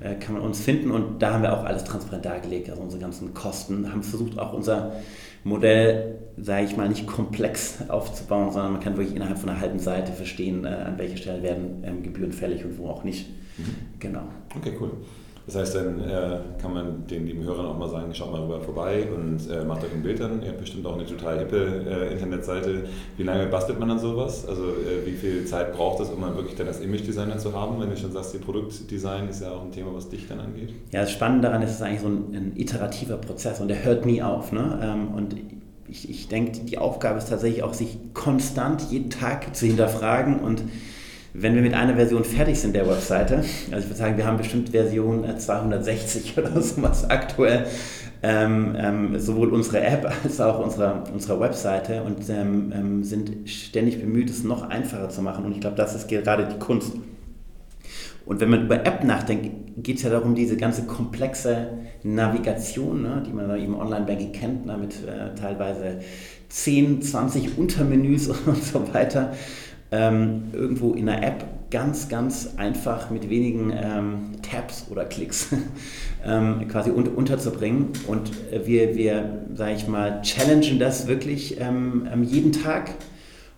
Äh, 0.00 0.14
kann 0.14 0.34
man 0.34 0.42
uns 0.42 0.60
finden 0.60 0.90
und 0.90 1.20
da 1.20 1.34
haben 1.34 1.42
wir 1.42 1.52
auch 1.52 1.64
alles 1.64 1.84
transparent 1.84 2.24
dargelegt, 2.24 2.70
also 2.70 2.80
unsere 2.80 3.02
ganzen 3.02 3.34
Kosten, 3.34 3.92
haben 3.92 4.02
versucht 4.02 4.38
auch 4.38 4.54
unser 4.54 4.92
Modell, 5.44 6.18
sage 6.38 6.64
ich 6.64 6.76
mal, 6.76 6.88
nicht 6.88 7.06
komplex 7.06 7.78
aufzubauen, 7.88 8.50
sondern 8.50 8.72
man 8.72 8.80
kann 8.80 8.96
wirklich 8.96 9.14
innerhalb 9.14 9.38
von 9.38 9.50
einer 9.50 9.60
halben 9.60 9.78
Seite 9.78 10.12
verstehen, 10.12 10.64
äh, 10.64 10.68
an 10.68 10.98
welcher 10.98 11.18
Stelle 11.18 11.42
werden 11.42 11.84
ähm, 11.84 12.02
Gebühren 12.02 12.32
fällig 12.32 12.64
und 12.64 12.78
wo 12.78 12.88
auch 12.88 13.04
nicht. 13.04 13.28
Mhm. 13.58 13.98
Genau. 13.98 14.22
Okay, 14.56 14.72
cool. 14.80 14.92
Das 15.52 15.62
heißt, 15.62 15.74
dann 15.74 16.00
äh, 16.08 16.38
kann 16.62 16.72
man 16.72 17.06
den 17.08 17.26
lieben 17.26 17.42
Hörern 17.42 17.66
auch 17.66 17.76
mal 17.76 17.88
sagen, 17.88 18.14
schaut 18.14 18.30
mal 18.30 18.40
rüber 18.40 18.60
vorbei 18.60 19.08
und 19.12 19.50
äh, 19.50 19.64
macht 19.64 19.82
euch 19.82 19.92
ein 19.92 20.00
Bild 20.00 20.20
dann. 20.20 20.40
Ihr 20.42 20.50
habt 20.50 20.60
bestimmt 20.60 20.86
auch 20.86 20.94
eine 20.94 21.04
total 21.04 21.40
hippe 21.40 21.84
äh, 21.88 22.12
Internetseite. 22.12 22.84
Wie 23.16 23.24
lange 23.24 23.46
bastelt 23.46 23.80
man 23.80 23.88
dann 23.88 23.98
sowas? 23.98 24.46
Also 24.46 24.62
äh, 24.62 25.04
wie 25.04 25.14
viel 25.14 25.44
Zeit 25.46 25.72
braucht 25.72 26.00
es, 26.02 26.08
um 26.08 26.20
dann 26.20 26.36
wirklich 26.36 26.54
dann 26.54 26.68
das 26.68 26.78
Image-Designer 26.78 27.38
zu 27.38 27.52
haben? 27.52 27.80
Wenn 27.80 27.90
du 27.90 27.96
schon 27.96 28.12
sagst, 28.12 28.32
ihr 28.32 28.40
Produktdesign 28.40 29.28
ist 29.28 29.42
ja 29.42 29.50
auch 29.50 29.64
ein 29.64 29.72
Thema, 29.72 29.92
was 29.92 30.08
dich 30.08 30.28
dann 30.28 30.38
angeht. 30.38 30.72
Ja, 30.92 31.00
das 31.00 31.10
Spannende 31.10 31.48
daran 31.48 31.62
ist, 31.62 31.70
es 31.70 31.76
ist 31.76 31.82
eigentlich 31.82 32.02
so 32.02 32.08
ein, 32.08 32.32
ein 32.32 32.52
iterativer 32.54 33.16
Prozess 33.16 33.60
und 33.60 33.66
der 33.66 33.84
hört 33.84 34.06
nie 34.06 34.22
auf. 34.22 34.52
Ne? 34.52 34.78
Ähm, 34.80 35.08
und 35.16 35.34
ich, 35.88 36.08
ich 36.08 36.28
denke, 36.28 36.60
die 36.60 36.78
Aufgabe 36.78 37.18
ist 37.18 37.28
tatsächlich 37.28 37.64
auch, 37.64 37.74
sich 37.74 37.98
konstant 38.14 38.92
jeden 38.92 39.10
Tag 39.10 39.56
zu 39.56 39.66
hinterfragen 39.66 40.38
und 40.38 40.62
wenn 41.32 41.54
wir 41.54 41.62
mit 41.62 41.74
einer 41.74 41.94
Version 41.94 42.24
fertig 42.24 42.58
sind 42.58 42.74
der 42.74 42.88
Webseite, 42.88 43.36
also 43.36 43.78
ich 43.78 43.86
würde 43.86 43.94
sagen, 43.94 44.16
wir 44.16 44.26
haben 44.26 44.36
bestimmt 44.36 44.70
Version 44.70 45.24
260 45.38 46.36
äh, 46.36 46.40
oder 46.40 46.60
sowas 46.60 47.08
aktuell, 47.08 47.66
ähm, 48.22 48.76
ähm, 48.78 49.18
sowohl 49.18 49.48
unsere 49.48 49.80
App 49.80 50.12
als 50.24 50.40
auch 50.40 50.62
unsere, 50.62 51.04
unsere 51.12 51.40
Webseite 51.40 52.02
und 52.02 52.28
ähm, 52.28 52.72
ähm 52.74 53.04
sind 53.04 53.48
ständig 53.48 54.00
bemüht, 54.00 54.28
es 54.28 54.44
noch 54.44 54.68
einfacher 54.68 55.08
zu 55.08 55.22
machen. 55.22 55.44
Und 55.44 55.52
ich 55.52 55.60
glaube, 55.60 55.76
das 55.76 55.94
ist 55.94 56.08
gerade 56.08 56.46
die 56.46 56.58
Kunst. 56.58 56.92
Und 58.26 58.40
wenn 58.40 58.50
man 58.50 58.66
über 58.66 58.86
App 58.86 59.02
nachdenkt, 59.04 59.82
geht 59.82 59.96
es 59.96 60.02
ja 60.02 60.10
darum, 60.10 60.34
diese 60.34 60.56
ganze 60.56 60.84
komplexe 60.84 61.68
Navigation, 62.02 63.02
ne, 63.02 63.22
die 63.26 63.32
man 63.32 63.50
im 63.58 63.74
Online-Banking 63.74 64.32
kennt, 64.32 64.66
ne, 64.66 64.76
mit 64.76 64.94
äh, 65.06 65.34
teilweise 65.34 66.00
10, 66.50 67.02
20 67.02 67.58
Untermenüs 67.58 68.28
und 68.46 68.62
so 68.62 68.92
weiter, 68.92 69.32
ähm, 69.92 70.44
irgendwo 70.52 70.92
in 70.92 71.08
einer 71.08 71.26
App 71.26 71.44
ganz, 71.70 72.08
ganz 72.08 72.54
einfach 72.56 73.10
mit 73.10 73.30
wenigen 73.30 73.72
ähm, 73.72 74.30
Tabs 74.42 74.86
oder 74.90 75.04
Klicks 75.04 75.48
ähm, 76.24 76.66
quasi 76.68 76.90
un 76.90 77.08
unterzubringen. 77.08 77.88
Und 78.06 78.30
wir, 78.66 78.96
wir 78.96 79.46
sage 79.54 79.72
ich 79.72 79.88
mal, 79.88 80.22
challengen 80.22 80.78
das 80.78 81.06
wirklich 81.06 81.60
ähm, 81.60 82.08
ähm, 82.12 82.24
jeden 82.24 82.52
Tag 82.52 82.90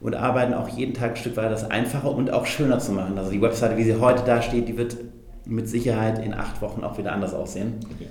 und 0.01 0.15
arbeiten 0.15 0.53
auch 0.53 0.69
jeden 0.69 0.95
Tag 0.95 1.11
ein 1.11 1.17
Stück 1.17 1.37
weiter, 1.37 1.51
das 1.51 1.71
einfacher 1.71 2.11
und 2.11 2.31
auch 2.33 2.47
schöner 2.47 2.79
zu 2.79 2.93
machen. 2.93 3.19
Also 3.19 3.31
die 3.31 3.41
Webseite, 3.41 3.77
wie 3.77 3.85
sie 3.85 4.01
heute 4.01 4.25
da 4.25 4.43
steht, 4.43 4.69
die 4.69 4.77
wird 4.77 4.97
mit 5.45 5.69
Sicherheit 5.69 6.25
in 6.25 6.35
acht 6.35 6.61
Wochen 6.63 6.85
auch 6.85 6.99
wieder 6.99 7.13
anders 7.13 7.35
aussehen. 7.35 7.75
Okay. 7.95 8.09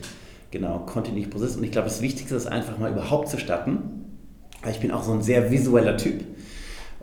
Genau, 0.52 0.80
Continuous 0.80 1.30
Process. 1.30 1.56
Und 1.56 1.64
ich 1.64 1.72
glaube, 1.72 1.88
das 1.88 2.02
Wichtigste 2.02 2.36
ist 2.36 2.48
einfach 2.48 2.78
mal 2.78 2.92
überhaupt 2.92 3.30
zu 3.30 3.38
starten. 3.38 3.80
Ich 4.70 4.80
bin 4.80 4.92
auch 4.92 5.04
so 5.04 5.14
ein 5.14 5.22
sehr 5.22 5.50
visueller 5.50 5.98
Typ. 5.98 6.24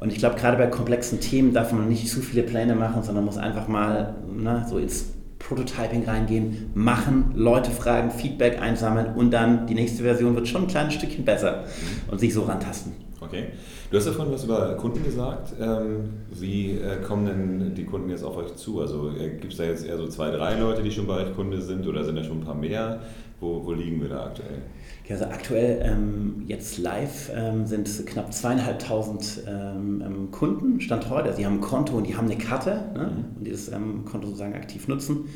Und 0.01 0.13
ich 0.13 0.19
glaube, 0.19 0.37
gerade 0.37 0.57
bei 0.57 0.67
komplexen 0.67 1.21
Themen 1.21 1.53
darf 1.53 1.73
man 1.73 1.89
nicht 1.89 2.09
zu 2.09 2.21
viele 2.21 2.43
Pläne 2.43 2.75
machen, 2.75 3.03
sondern 3.03 3.25
muss 3.25 3.37
einfach 3.37 3.69
mal 3.69 4.15
ne, 4.33 4.65
so 4.69 4.79
ins 4.79 5.15
Prototyping 5.39 6.05
reingehen, 6.05 6.71
machen, 6.75 7.33
Leute 7.35 7.71
fragen, 7.71 8.11
Feedback 8.11 8.61
einsammeln 8.61 9.15
und 9.15 9.31
dann 9.31 9.67
die 9.67 9.75
nächste 9.75 10.03
Version 10.03 10.35
wird 10.35 10.49
schon 10.49 10.63
ein 10.63 10.69
kleines 10.69 10.95
Stückchen 10.95 11.25
besser 11.25 11.63
mhm. 11.63 12.13
und 12.13 12.19
sich 12.19 12.35
so 12.35 12.43
rantasten. 12.43 12.93
Okay. 13.21 13.47
Du 13.91 13.97
hast 13.97 14.07
ja 14.07 14.13
vorhin 14.13 14.33
was 14.33 14.45
über 14.45 14.75
Kunden 14.75 15.03
gesagt. 15.03 15.53
Ähm, 15.61 16.11
wie 16.31 16.73
äh, 16.73 17.01
kommen 17.03 17.27
denn 17.27 17.75
die 17.75 17.85
Kunden 17.85 18.11
jetzt 18.11 18.23
auf 18.23 18.37
euch 18.37 18.55
zu? 18.55 18.81
Also 18.81 19.11
äh, 19.11 19.31
gibt 19.31 19.53
es 19.53 19.59
da 19.59 19.65
jetzt 19.65 19.87
eher 19.87 19.97
so 19.97 20.07
zwei, 20.09 20.31
drei 20.31 20.59
Leute, 20.59 20.83
die 20.83 20.91
schon 20.91 21.07
bei 21.07 21.25
euch 21.25 21.35
Kunde 21.35 21.61
sind 21.61 21.87
oder 21.87 22.05
sind 22.05 22.17
da 22.17 22.23
schon 22.23 22.39
ein 22.39 22.45
paar 22.45 22.55
mehr? 22.55 23.01
Wo, 23.41 23.65
wo 23.65 23.73
liegen 23.73 24.01
wir 24.01 24.09
da 24.09 24.27
aktuell? 24.27 24.63
Also 25.11 25.25
aktuell 25.25 25.81
ähm, 25.83 26.43
jetzt 26.47 26.77
live 26.77 27.31
ähm, 27.35 27.65
sind 27.67 27.89
knapp 28.07 28.33
zweieinhalbtausend 28.33 29.43
ähm, 29.47 30.03
ähm, 30.05 30.31
Kunden, 30.31 30.81
Stand 30.81 31.09
heute. 31.09 31.29
Also 31.29 31.39
die 31.39 31.47
haben 31.47 31.55
ein 31.55 31.61
Konto 31.61 31.97
und 31.97 32.07
die 32.07 32.15
haben 32.15 32.27
eine 32.27 32.37
Karte 32.37 32.83
ne? 32.95 33.11
mhm. 33.11 33.39
und 33.39 33.47
die 33.47 33.51
das 33.51 33.69
ähm, 33.69 34.05
Konto 34.05 34.27
sozusagen 34.27 34.55
aktiv 34.55 34.87
nutzen. 34.87 35.31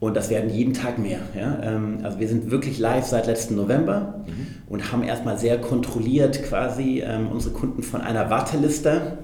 Und 0.00 0.16
das 0.16 0.30
werden 0.30 0.48
jeden 0.50 0.72
Tag 0.72 0.98
mehr. 0.98 1.18
Ja? 1.36 1.60
Ähm, 1.62 1.98
also 2.02 2.18
wir 2.18 2.28
sind 2.28 2.50
wirklich 2.50 2.78
live 2.78 3.04
seit 3.04 3.26
letzten 3.26 3.56
November 3.56 4.24
mhm. 4.26 4.46
und 4.68 4.90
haben 4.90 5.02
erstmal 5.02 5.38
sehr 5.38 5.60
kontrolliert 5.60 6.42
quasi 6.44 7.04
unsere 7.30 7.52
Kunden 7.52 7.82
von 7.82 8.00
einer 8.00 8.30
Warteliste 8.30 9.18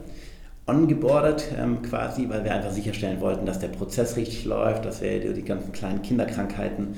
ongeboardet 0.67 1.49
quasi, 1.89 2.29
weil 2.29 2.45
wir 2.45 2.55
einfach 2.55 2.71
sicherstellen 2.71 3.21
wollten, 3.21 3.47
dass 3.47 3.59
der 3.59 3.69
Prozess 3.69 4.17
richtig 4.17 4.45
läuft, 4.45 4.85
dass 4.85 5.01
wir 5.01 5.33
die 5.33 5.43
ganzen 5.43 5.73
kleinen 5.73 6.03
Kinderkrankheiten 6.03 6.95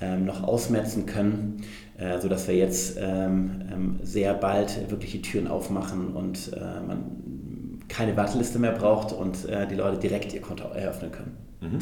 noch 0.00 0.42
ausmetzen 0.42 1.06
können 1.06 1.64
äh, 1.98 2.20
sodass 2.20 2.46
wir 2.48 2.56
jetzt 2.56 2.98
ähm, 3.00 3.62
ähm, 3.72 4.00
sehr 4.02 4.34
bald 4.34 4.90
wirklich 4.90 5.12
die 5.12 5.22
Türen 5.22 5.48
aufmachen 5.48 6.14
und 6.14 6.52
äh, 6.52 6.80
man 6.86 7.80
keine 7.88 8.16
Warteliste 8.16 8.58
mehr 8.58 8.72
braucht 8.72 9.12
und 9.12 9.48
äh, 9.48 9.66
die 9.66 9.76
Leute 9.76 9.98
direkt 9.98 10.34
ihr 10.34 10.40
Konto 10.40 10.64
eröffnen 10.68 11.10
können. 11.10 11.45
Mhm. 11.60 11.78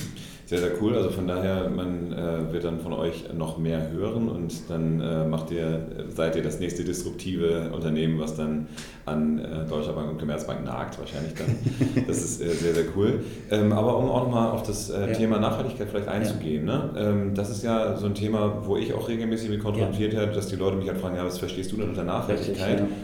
Sehr, 0.47 0.59
sehr 0.59 0.71
cool. 0.81 0.95
Also 0.95 1.11
von 1.11 1.26
daher, 1.26 1.69
man 1.69 2.12
äh, 2.12 2.52
wird 2.52 2.64
dann 2.64 2.78
von 2.78 2.93
euch 2.93 3.33
noch 3.33 3.59
mehr 3.59 3.90
hören 3.90 4.28
und 4.28 4.69
dann 4.69 5.00
äh, 5.00 5.25
macht 5.25 5.50
ihr, 5.50 5.87
seid 6.09 6.37
ihr 6.37 6.43
das 6.43 6.61
nächste 6.61 6.85
disruptive 6.85 7.71
Unternehmen, 7.73 8.21
was 8.21 8.37
dann 8.37 8.69
an 9.07 9.38
äh, 9.38 9.66
Deutscher 9.69 9.95
Bank 9.95 10.11
und 10.11 10.19
Commerzbank 10.19 10.64
nagt, 10.64 10.99
wahrscheinlich 10.99 11.35
dann. 11.35 11.57
Das 12.07 12.19
ist 12.19 12.40
äh, 12.40 12.50
sehr, 12.50 12.75
sehr 12.75 12.85
cool. 12.95 13.25
Ähm, 13.50 13.73
aber 13.73 13.97
um 13.97 14.11
auch 14.11 14.25
nochmal 14.25 14.50
auf 14.50 14.62
das 14.62 14.90
äh, 14.90 15.09
ja. 15.09 15.14
Thema 15.14 15.38
Nachhaltigkeit 15.40 15.88
vielleicht 15.88 16.09
einzugehen, 16.09 16.69
ja. 16.69 16.78
ne? 16.78 16.90
Ähm, 16.97 17.35
das 17.35 17.50
ist 17.50 17.64
ja 17.64 17.97
so 17.97 18.07
ein 18.07 18.14
Thema, 18.14 18.66
wo 18.66 18.76
ich 18.76 18.93
auch 18.93 19.09
regelmäßig 19.09 19.50
mit 19.50 19.61
konfrontiert 19.61 20.12
ja. 20.12 20.21
werde, 20.21 20.33
dass 20.33 20.49
die 20.49 20.57
Leute 20.57 20.76
mich 20.76 20.88
halt 20.88 20.99
fragen, 20.99 21.16
ja, 21.16 21.25
was 21.25 21.38
verstehst 21.38 21.73
du 21.73 21.76
denn 21.76 21.88
unter 21.88 22.04
Nachhaltigkeit? 22.04 22.81
Richtig, 22.83 22.97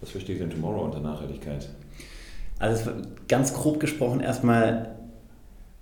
was 0.00 0.10
versteht 0.10 0.40
denn 0.40 0.50
Tomorrow 0.50 0.84
unter 0.84 1.00
Nachhaltigkeit? 1.00 1.68
Also 2.58 2.90
ganz 3.28 3.52
grob 3.52 3.80
gesprochen 3.80 4.20
erstmal 4.20 4.95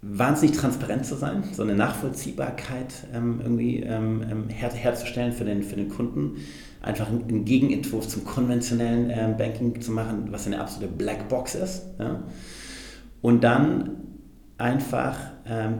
wahnsinnig 0.06 0.56
transparent 0.56 1.06
zu 1.06 1.16
sein, 1.16 1.44
so 1.52 1.62
eine 1.62 1.75
Nachvollziehbarkeit 1.75 2.92
ähm, 3.14 3.40
irgendwie 3.42 3.80
ähm, 3.80 4.23
ähm, 4.30 4.49
her 4.49 4.70
herzustellen 4.70 5.32
für 5.32 5.44
den, 5.44 5.62
für 5.62 5.76
den 5.76 5.88
Kunden, 5.88 6.37
einfach 6.82 7.08
einen 7.08 7.44
Gegenentwurf 7.44 8.06
zum 8.08 8.25
konventionellen 8.25 9.11
ähm, 9.11 9.37
Banking 9.37 9.80
zu 9.80 9.92
machen, 9.92 10.28
was 10.30 10.46
eine 10.46 10.61
absolute 10.61 10.92
Blackbox 10.92 11.54
ist. 11.54 11.87
Ja? 11.99 12.23
Und 13.23 13.42
dann 13.44 13.90
einfach 14.58 15.18
ähm, 15.46 15.78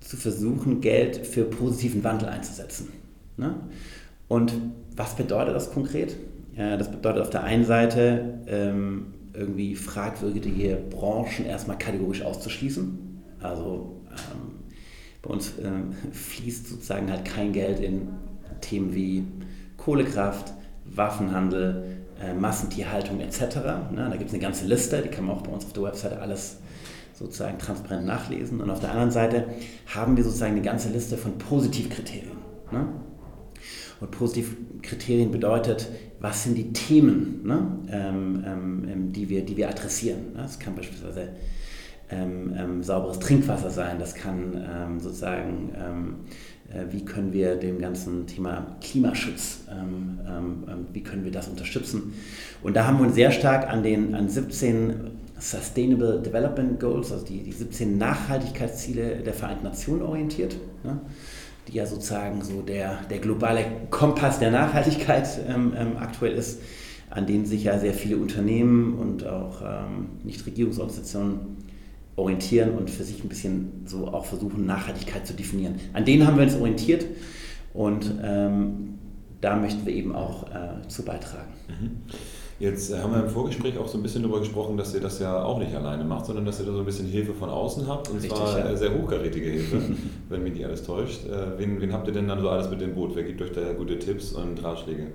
zu 0.00 0.16
versuchen, 0.16 0.80
Geld 0.80 1.26
für 1.26 1.44
positiven 1.44 2.04
Wandel 2.04 2.28
einzusetzen. 2.28 2.90
Ne? 3.36 3.54
Und 4.28 4.54
was 4.94 5.16
bedeutet 5.16 5.56
das 5.56 5.72
konkret? 5.72 6.16
Ja, 6.56 6.76
das 6.76 6.88
bedeutet 6.88 7.22
auf 7.22 7.30
der 7.30 7.42
einen 7.42 7.64
Seite 7.64 8.38
ähm, 8.46 9.06
irgendwie 9.32 9.74
fragwürdige 9.74 10.78
Branchen 10.90 11.44
erstmal 11.46 11.76
kategorisch 11.76 12.22
auszuschließen 12.22 13.03
also 13.44 14.00
ähm, 14.10 14.64
bei 15.22 15.30
uns 15.30 15.58
äh, 15.58 15.70
fließt 16.12 16.68
sozusagen 16.68 17.10
halt 17.10 17.24
kein 17.24 17.52
Geld 17.52 17.80
in 17.80 18.08
Themen 18.60 18.94
wie 18.94 19.24
Kohlekraft, 19.76 20.52
Waffenhandel, 20.84 21.98
äh, 22.22 22.34
Massentierhaltung 22.34 23.20
etc. 23.20 23.56
Ne, 23.92 24.08
da 24.10 24.16
gibt 24.16 24.28
es 24.28 24.34
eine 24.34 24.42
ganze 24.42 24.66
Liste, 24.66 25.02
die 25.02 25.08
kann 25.08 25.26
man 25.26 25.36
auch 25.36 25.42
bei 25.42 25.52
uns 25.52 25.64
auf 25.64 25.72
der 25.72 25.82
Webseite 25.82 26.20
alles 26.20 26.58
sozusagen 27.14 27.58
transparent 27.58 28.06
nachlesen. 28.06 28.60
Und 28.60 28.70
auf 28.70 28.80
der 28.80 28.90
anderen 28.90 29.10
Seite 29.10 29.46
haben 29.86 30.16
wir 30.16 30.24
sozusagen 30.24 30.52
eine 30.52 30.62
ganze 30.62 30.88
Liste 30.90 31.16
von 31.16 31.38
Positivkriterien. 31.38 32.36
Ne? 32.72 32.86
Und 34.00 34.10
Positivkriterien 34.10 35.30
bedeutet, 35.30 35.88
was 36.20 36.42
sind 36.42 36.56
die 36.56 36.72
Themen, 36.72 37.42
ne? 37.44 37.78
ähm, 37.88 38.44
ähm, 38.46 39.12
die, 39.12 39.28
wir, 39.28 39.44
die 39.44 39.56
wir 39.56 39.68
adressieren. 39.68 40.32
Ne? 40.34 40.42
Das 40.42 40.58
kann 40.58 40.74
beispielsweise 40.74 41.28
ähm, 42.10 42.54
ähm, 42.56 42.82
sauberes 42.82 43.18
Trinkwasser 43.18 43.70
sein, 43.70 43.98
das 43.98 44.14
kann 44.14 44.52
ähm, 44.54 45.00
sozusagen, 45.00 45.72
ähm, 45.74 46.14
äh, 46.68 46.92
wie 46.92 47.04
können 47.04 47.32
wir 47.32 47.56
dem 47.56 47.78
ganzen 47.78 48.26
Thema 48.26 48.76
Klimaschutz, 48.82 49.64
ähm, 49.70 50.18
ähm, 50.28 50.86
wie 50.92 51.02
können 51.02 51.24
wir 51.24 51.32
das 51.32 51.48
unterstützen. 51.48 52.12
Und 52.62 52.76
da 52.76 52.86
haben 52.86 52.98
wir 52.98 53.06
uns 53.06 53.14
sehr 53.14 53.30
stark 53.30 53.68
an 53.68 53.82
den 53.82 54.14
an 54.14 54.28
17 54.28 54.94
Sustainable 55.38 56.20
Development 56.20 56.78
Goals, 56.78 57.10
also 57.10 57.24
die, 57.24 57.42
die 57.42 57.52
17 57.52 57.96
Nachhaltigkeitsziele 57.98 59.16
der 59.16 59.32
Vereinten 59.32 59.64
Nationen 59.64 60.02
orientiert. 60.02 60.56
Ne? 60.84 61.00
die 61.66 61.78
ja 61.78 61.86
sozusagen 61.86 62.42
so 62.42 62.60
der, 62.60 62.98
der 63.08 63.20
globale 63.20 63.64
Kompass 63.88 64.38
der 64.38 64.50
Nachhaltigkeit 64.50 65.26
aktuell 65.98 66.34
ist, 66.34 66.60
an 67.08 67.24
denen 67.24 67.46
sich 67.46 67.64
ja 67.64 67.78
sehr 67.78 67.94
viele 67.94 68.18
Unternehmen 68.18 68.98
und 68.98 69.26
auch 69.26 69.62
Nichtregierungsorganisationen 70.24 71.63
orientieren 72.16 72.70
und 72.70 72.90
für 72.90 73.04
sich 73.04 73.22
ein 73.24 73.28
bisschen 73.28 73.84
so 73.86 74.08
auch 74.08 74.24
versuchen, 74.24 74.66
Nachhaltigkeit 74.66 75.26
zu 75.26 75.34
definieren. 75.34 75.76
An 75.92 76.04
denen 76.04 76.26
haben 76.26 76.36
wir 76.36 76.44
uns 76.44 76.54
orientiert 76.54 77.04
und 77.72 78.12
ähm, 78.22 78.98
da 79.40 79.56
möchten 79.56 79.84
wir 79.84 79.92
eben 79.92 80.14
auch 80.14 80.44
äh, 80.44 80.88
zu 80.88 81.04
beitragen. 81.04 81.52
Mhm. 81.68 81.90
Jetzt 82.60 82.92
äh, 82.92 82.98
haben 82.98 83.12
wir 83.12 83.24
im 83.24 83.28
Vorgespräch 83.28 83.76
auch 83.78 83.88
so 83.88 83.98
ein 83.98 84.02
bisschen 84.02 84.22
darüber 84.22 84.38
gesprochen, 84.38 84.76
dass 84.76 84.94
ihr 84.94 85.00
das 85.00 85.18
ja 85.18 85.42
auch 85.42 85.58
nicht 85.58 85.74
alleine 85.74 86.04
macht, 86.04 86.26
sondern 86.26 86.46
dass 86.46 86.60
ihr 86.60 86.66
da 86.66 86.72
so 86.72 86.78
ein 86.78 86.84
bisschen 86.84 87.08
Hilfe 87.08 87.34
von 87.34 87.50
außen 87.50 87.86
habt 87.88 88.08
und 88.08 88.16
Richtig, 88.16 88.32
zwar 88.32 88.58
ja. 88.58 88.70
Äh, 88.70 88.76
sehr 88.76 88.94
hochkarätige 88.94 89.50
Hilfe, 89.50 89.82
wenn 90.28 90.42
mich 90.44 90.54
nicht 90.54 90.64
alles 90.64 90.84
täuscht. 90.84 91.26
Äh, 91.26 91.58
wen, 91.58 91.80
wen, 91.80 91.92
habt 91.92 92.06
ihr 92.06 92.14
denn 92.14 92.28
dann 92.28 92.40
so 92.40 92.48
alles 92.48 92.70
mit 92.70 92.80
dem 92.80 92.94
Boot? 92.94 93.16
Wer 93.16 93.24
gibt 93.24 93.42
euch 93.42 93.52
da 93.52 93.72
gute 93.72 93.98
Tipps 93.98 94.32
und 94.32 94.62
Ratschläge? 94.62 95.08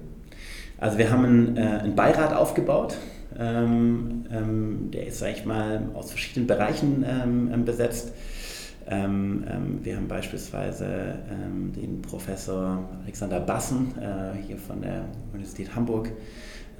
Also 0.78 0.98
wir 0.98 1.10
haben 1.12 1.26
einen, 1.26 1.58
äh, 1.58 1.62
einen 1.62 1.96
Beirat 1.96 2.34
aufgebaut, 2.34 2.96
ähm, 3.40 4.26
ähm, 4.32 4.92
der 4.92 5.08
ist, 5.08 5.20
sag 5.20 5.32
ich 5.32 5.46
mal, 5.46 5.90
aus 5.94 6.12
verschiedenen 6.12 6.48
Bereichen 6.48 7.06
ähm, 7.08 7.50
ähm 7.54 7.66
besetzt. 7.66 8.14
Ähm, 8.88 9.44
ähm, 9.50 9.80
wir 9.84 9.96
haben 9.96 10.08
beispielsweise 10.08 11.20
den 11.76 12.02
Professor 12.02 12.90
Alexander 13.04 13.40
Bassen 13.40 13.94
äh, 14.00 14.36
hier 14.48 14.58
von 14.58 14.82
der 14.82 15.06
Universität 15.32 15.76
Hamburg 15.76 16.10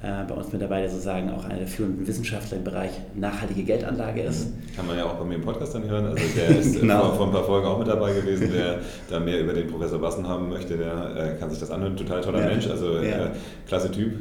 äh, 0.02 0.24
bei 0.28 0.34
uns 0.34 0.52
mit 0.54 0.62
dabei, 0.62 0.80
der 0.80 0.90
sozusagen 0.90 1.30
auch 1.30 1.44
einer 1.44 1.58
der 1.58 1.68
führenden 1.68 2.08
Wissenschaftler 2.08 2.58
im 2.58 2.64
Bereich 2.64 2.92
nachhaltige 3.16 3.64
Geldanlage 3.64 4.22
ist. 4.22 4.48
Kann 4.74 4.88
man 4.88 4.98
ja 4.98 5.04
auch 5.04 5.16
bei 5.16 5.26
mir 5.26 5.36
im 5.36 5.42
Podcast 5.42 5.76
dann 5.76 5.90
hören. 5.90 6.06
Also 6.06 6.24
der 6.38 6.50
ist 6.60 6.80
genau. 6.80 7.08
vor, 7.08 7.16
vor, 7.16 7.26
ein 7.26 7.32
paar 7.34 7.44
Folgen 7.44 7.68
auch 7.68 7.78
mit 7.78 7.88
dabei 7.90 8.14
gewesen. 8.14 8.50
Wer 8.54 8.80
da 9.10 9.20
mehr 9.20 9.42
über 9.42 9.52
den 9.52 9.68
Professor 9.68 10.00
Bassen 10.00 10.26
haben 10.26 10.48
möchte, 10.48 10.78
der 10.78 11.16
äh, 11.18 11.38
kann 11.38 11.50
sich 11.50 11.60
das 11.60 11.70
anhören. 11.70 11.98
Total 11.98 12.22
toller 12.22 12.40
ja. 12.40 12.48
Mensch, 12.48 12.68
also 12.68 13.00
ja. 13.00 13.26
äh, 13.26 13.30
klasse 13.68 13.92
Typ. 13.92 14.14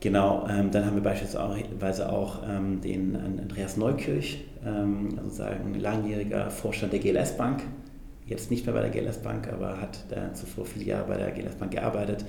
Genau, 0.00 0.46
ähm, 0.48 0.70
dann 0.70 0.86
haben 0.86 0.94
wir 0.94 1.02
beispielsweise 1.02 2.10
auch 2.10 2.38
ähm, 2.48 2.80
den 2.80 3.16
Andreas 3.16 3.76
Neukirch, 3.76 4.42
ähm, 4.66 5.10
sozusagen 5.22 5.74
langjähriger 5.74 6.50
Vorstand 6.50 6.94
der 6.94 7.00
GLS 7.00 7.36
Bank, 7.36 7.62
jetzt 8.24 8.50
nicht 8.50 8.64
mehr 8.64 8.74
bei 8.74 8.80
der 8.80 8.90
GLS 8.90 9.18
Bank, 9.18 9.52
aber 9.52 9.78
hat 9.78 10.06
da 10.08 10.32
zuvor 10.32 10.64
viele 10.64 10.86
Jahre 10.86 11.06
bei 11.06 11.18
der 11.18 11.32
GLS 11.32 11.56
Bank 11.56 11.72
gearbeitet 11.72 12.24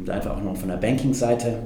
und 0.00 0.10
einfach 0.10 0.36
auch 0.36 0.42
noch 0.42 0.56
von 0.56 0.68
der 0.68 0.78
Banking-Seite. 0.78 1.58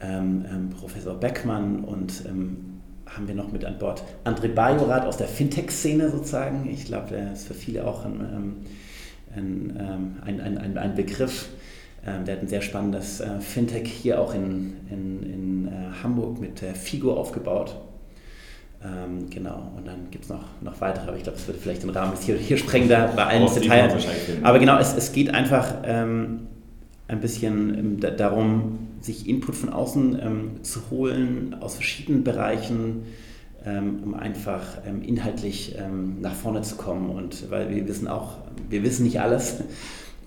Ähm, 0.00 0.44
ähm, 0.52 0.70
Professor 0.70 1.14
Beckmann 1.14 1.84
und 1.84 2.24
ähm, 2.26 2.80
haben 3.06 3.26
wir 3.28 3.34
noch 3.36 3.52
mit 3.52 3.64
an 3.64 3.78
Bord 3.78 4.02
André 4.24 4.48
Bajorat 4.48 5.06
aus 5.06 5.16
der 5.16 5.28
Fintech-Szene 5.28 6.10
sozusagen. 6.10 6.68
Ich 6.68 6.86
glaube, 6.86 7.08
der 7.10 7.32
ist 7.32 7.46
für 7.46 7.54
viele 7.54 7.86
auch 7.86 8.04
ein, 8.04 8.66
ein, 9.34 10.20
ein, 10.24 10.78
ein 10.78 10.94
Begriff 10.94 11.48
Ähm, 12.06 12.24
der 12.24 12.36
hat 12.36 12.42
ein 12.42 12.48
sehr 12.48 12.62
spannendes 12.62 13.20
äh, 13.20 13.40
Fintech 13.40 13.88
hier 13.88 14.20
auch 14.20 14.34
in, 14.34 14.76
in, 14.90 15.22
in 15.22 15.68
äh, 15.68 16.02
Hamburg 16.02 16.40
mit 16.40 16.62
äh, 16.62 16.74
Figo 16.74 17.14
aufgebaut. 17.14 17.76
Ähm, 18.82 19.28
genau, 19.28 19.72
und 19.76 19.88
dann 19.88 20.08
gibt 20.10 20.24
es 20.24 20.30
noch, 20.30 20.44
noch 20.60 20.80
weitere, 20.80 21.08
aber 21.08 21.16
ich 21.16 21.24
glaube, 21.24 21.36
das 21.36 21.48
würde 21.48 21.58
vielleicht 21.58 21.82
den 21.82 21.90
Rahmen 21.90 22.12
hier, 22.24 22.36
hier 22.36 22.56
sprengen, 22.56 22.88
da 22.88 23.06
bei 23.08 23.26
allen 23.26 23.52
Details. 23.52 24.06
Aber 24.42 24.60
genau, 24.60 24.78
es, 24.78 24.94
es 24.94 25.10
geht 25.12 25.34
einfach 25.34 25.78
ähm, 25.84 26.46
ein 27.08 27.20
bisschen 27.20 27.76
ähm, 27.76 28.16
darum, 28.16 28.78
sich 29.00 29.28
Input 29.28 29.56
von 29.56 29.70
außen 29.70 30.18
ähm, 30.22 30.62
zu 30.62 30.90
holen 30.90 31.56
aus 31.60 31.74
verschiedenen 31.74 32.22
Bereichen, 32.22 33.06
ähm, 33.64 34.00
um 34.04 34.14
einfach 34.14 34.78
ähm, 34.86 35.02
inhaltlich 35.02 35.76
nach 36.20 36.34
vorne 36.34 36.62
zu 36.62 36.76
kommen. 36.76 37.10
Und 37.10 37.50
weil 37.50 37.70
wir 37.70 37.88
wissen 37.88 38.06
auch, 38.06 38.36
wir 38.70 38.84
wissen 38.84 39.02
nicht 39.04 39.20
alles 39.20 39.56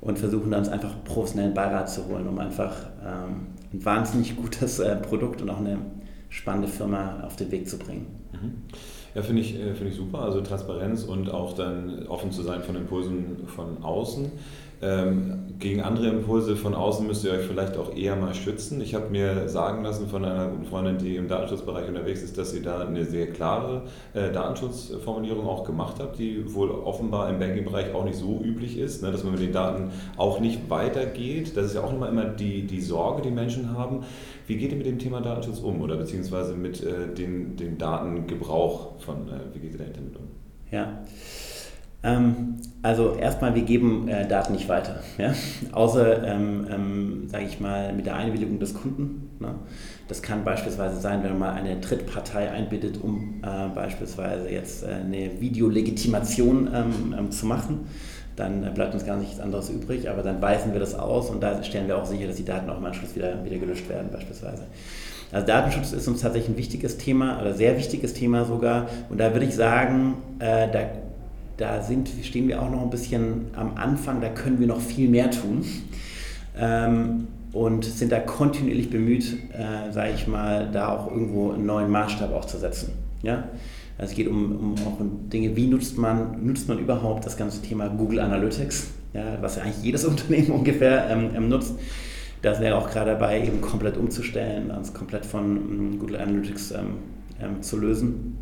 und 0.02 0.20
versuchen 0.20 0.54
uns 0.54 0.68
einfach 0.68 1.04
professionellen 1.06 1.54
Beirat 1.54 1.90
zu 1.90 2.06
holen, 2.08 2.28
um 2.28 2.40
einfach 2.40 2.88
ein 3.04 3.86
wahnsinnig 3.86 4.36
gutes 4.36 4.80
äh, 4.80 4.96
Produkt 4.98 5.42
und 5.42 5.50
auch 5.50 5.60
eine 5.60 5.78
spannende 6.30 6.68
Firma 6.68 7.22
auf 7.24 7.36
den 7.36 7.52
Weg 7.52 7.70
zu 7.70 7.78
bringen. 7.78 8.08
Mhm. 8.32 8.54
Ja, 9.14 9.22
finde 9.22 9.42
ich, 9.42 9.56
äh, 9.56 9.76
find 9.76 9.92
ich 9.92 9.96
super. 9.96 10.20
Also 10.20 10.42
Transparenz 10.42 11.04
und 11.04 11.30
auch 11.30 11.54
dann 11.54 12.08
offen 12.08 12.32
zu 12.32 12.42
sein 12.42 12.64
von 12.64 12.76
Impulsen 12.76 13.48
von 13.48 13.84
außen. 13.84 14.32
Ähm, 14.84 15.42
gegen 15.60 15.82
andere 15.82 16.08
Impulse 16.08 16.56
von 16.56 16.74
außen 16.74 17.06
müsst 17.06 17.24
ihr 17.24 17.32
euch 17.32 17.46
vielleicht 17.46 17.78
auch 17.78 17.96
eher 17.96 18.16
mal 18.16 18.34
schützen. 18.34 18.82
Ich 18.82 18.96
habe 18.96 19.10
mir 19.10 19.48
sagen 19.48 19.84
lassen 19.84 20.08
von 20.08 20.26
einer 20.26 20.48
guten 20.48 20.66
Freundin, 20.66 20.98
die 20.98 21.18
im 21.18 21.28
Datenschutzbereich 21.28 21.88
unterwegs 21.88 22.24
ist, 22.24 22.36
dass 22.38 22.50
sie 22.50 22.64
da 22.64 22.80
eine 22.80 23.06
sehr 23.06 23.28
klare 23.28 23.84
äh, 24.16 24.32
Datenschutzformulierung 24.32 25.46
auch 25.48 25.64
gemacht 25.64 26.00
hat, 26.00 26.18
die 26.18 26.52
wohl 26.56 26.72
offenbar 26.72 27.30
im 27.30 27.38
Banking-Bereich 27.38 27.94
auch 27.94 28.06
nicht 28.06 28.18
so 28.18 28.42
üblich 28.44 28.80
ist, 28.80 29.04
ne, 29.04 29.12
dass 29.12 29.24
man 29.24 29.34
mit 29.34 29.42
den 29.44 29.52
Daten 29.52 29.92
auch 30.18 30.40
nicht 30.40 30.68
weitergeht. 30.72 31.56
Das 31.56 31.68
ist 31.68 31.76
ja 31.76 31.84
auch 31.84 31.94
immer, 31.94 32.10
immer 32.10 32.26
die, 32.26 32.66
die 32.66 32.82
Sorge, 32.82 33.22
die 33.22 33.32
Menschen 33.32 33.78
haben. 33.78 34.04
Wie 34.48 34.58
geht 34.58 34.72
ihr 34.72 34.78
mit 34.78 34.88
dem 34.88 34.98
Thema 34.98 35.22
Datenschutz 35.22 35.60
um 35.60 35.82
oder 35.82 35.96
beziehungsweise 35.96 36.56
mit 36.56 36.84
äh, 36.84 37.14
dem, 37.14 37.56
dem 37.56 37.78
Datengebrauch 37.78 39.00
von, 39.00 39.28
äh, 39.28 39.54
wie 39.54 39.60
geht 39.60 39.74
ihr 39.74 39.78
da 39.78 39.84
damit 39.94 40.16
um? 40.16 40.28
Ja. 40.72 41.04
Ähm, 42.04 42.56
also 42.82 43.16
erstmal, 43.16 43.54
wir 43.54 43.62
geben 43.62 44.08
äh, 44.08 44.28
Daten 44.28 44.54
nicht 44.54 44.68
weiter, 44.68 45.02
ja? 45.20 45.34
außer, 45.72 46.24
ähm, 46.24 46.68
ähm, 46.72 47.28
sage 47.28 47.46
ich 47.46 47.60
mal, 47.60 47.94
mit 47.94 48.08
der 48.08 48.16
Einwilligung 48.16 48.60
des 48.60 48.74
Kunden. 48.74 49.30
Ne? 49.40 49.54
Das 50.08 50.24
kann 50.24 50.44
beispielsweise 50.44 51.00
sein, 51.00 51.22
wenn 51.24 51.38
man 51.38 51.40
mal 51.40 51.54
eine 51.54 51.80
Drittpartei 51.80 52.50
einbittet, 52.50 53.00
um 53.02 53.42
äh, 53.44 53.68
beispielsweise 53.76 54.50
jetzt 54.50 54.84
äh, 54.84 54.88
eine 54.88 55.40
Videolegitimation 55.40 56.70
ähm, 56.74 57.16
ähm, 57.18 57.32
zu 57.32 57.46
machen. 57.46 57.82
Dann 58.36 58.64
äh, 58.64 58.72
bleibt 58.72 58.96
uns 58.96 59.06
gar 59.06 59.18
nichts 59.18 59.40
anderes 59.40 59.70
übrig, 59.70 60.10
aber 60.10 60.24
dann 60.24 60.42
weisen 60.42 60.74
wir 60.74 60.80
das 60.80 60.96
aus 60.96 61.30
und 61.30 61.42
da 61.42 61.64
stellen 61.64 61.88
wir 61.88 61.98
auch 61.98 62.06
sicher, 62.06 62.26
dass 62.26 62.38
die 62.38 62.46
Daten 62.46 62.68
auch 62.72 62.78
im 62.78 62.86
Anschluss 62.86 63.16
wieder, 63.16 63.46
wieder 63.46 63.58
gelöscht 63.58 63.88
werden 63.90 64.10
beispielsweise. 64.12 64.64
Also 65.32 65.46
Datenschutz 65.46 65.94
ist 65.94 66.08
uns 66.08 66.22
tatsächlich 66.22 66.56
ein 66.56 66.58
wichtiges 66.58 66.98
Thema 66.98 67.40
oder 67.40 67.54
sehr 67.54 67.78
wichtiges 67.78 68.14
Thema 68.14 68.44
sogar. 68.44 68.88
Und 69.10 69.20
da 69.20 69.34
würde 69.34 69.46
ich 69.46 69.56
sagen, 69.56 70.16
äh, 70.40 70.68
da 70.72 70.80
da 71.58 71.82
sind, 71.82 72.10
stehen 72.24 72.48
wir 72.48 72.62
auch 72.62 72.70
noch 72.70 72.82
ein 72.82 72.90
bisschen 72.90 73.48
am 73.56 73.76
Anfang, 73.76 74.22
da 74.22 74.30
können 74.30 74.60
wir 74.60 74.68
noch 74.68 74.82
viel 74.82 75.10
mehr 75.10 75.30
tun. 75.32 75.64
Ähm, 76.58 77.28
und 77.54 77.84
sind 77.84 78.12
da 78.12 78.20
kontinuierlich 78.20 78.90
bemüht, 78.90 79.38
äh, 79.54 79.92
sage 79.92 80.12
ich 80.16 80.28
mal, 80.28 80.70
da 80.72 80.90
auch 80.90 81.12
irgendwo 81.12 81.52
einen 81.52 81.66
neuen 81.66 81.90
Maßstab 81.90 82.34
auch 82.34 82.46
zu 82.46 82.58
setzen. 82.58 82.94
Ja? 83.24 83.50
Also 83.98 84.12
es 84.12 84.16
geht 84.16 84.28
um, 84.28 84.56
um 84.56 84.76
auch 84.88 85.00
um 85.00 85.30
Dinge, 85.30 85.56
wie 85.56 85.68
nutzt 85.68 85.98
man, 85.98 86.46
nutzt 86.46 86.70
man 86.70 86.80
überhaupt 86.80 87.26
das 87.26 87.36
ganze 87.36 87.62
Thema 87.62 87.90
Google 87.90 88.20
Analytics, 88.20 88.92
ja, 89.14 89.38
was 89.42 89.58
ja 89.58 89.64
eigentlich 89.64 89.84
jedes 89.84 90.06
Unternehmen 90.06 90.52
ungefähr 90.52 91.10
ähm, 91.10 91.32
ähm 91.36 91.50
nutzt. 91.50 91.76
Da 92.42 92.56
sind 92.56 92.64
wir 92.64 92.76
auch 92.76 92.90
gerade 92.90 93.12
dabei, 93.12 93.46
eben 93.46 93.62
komplett 93.62 93.98
umzustellen, 93.98 94.72
uns 94.72 94.94
komplett 94.94 95.26
von 95.26 95.58
ähm, 95.58 96.00
Google 96.00 96.16
Analytics 96.16 96.72
ähm, 96.72 96.98
ähm, 97.40 97.62
zu 97.62 97.78
lösen 97.78 98.38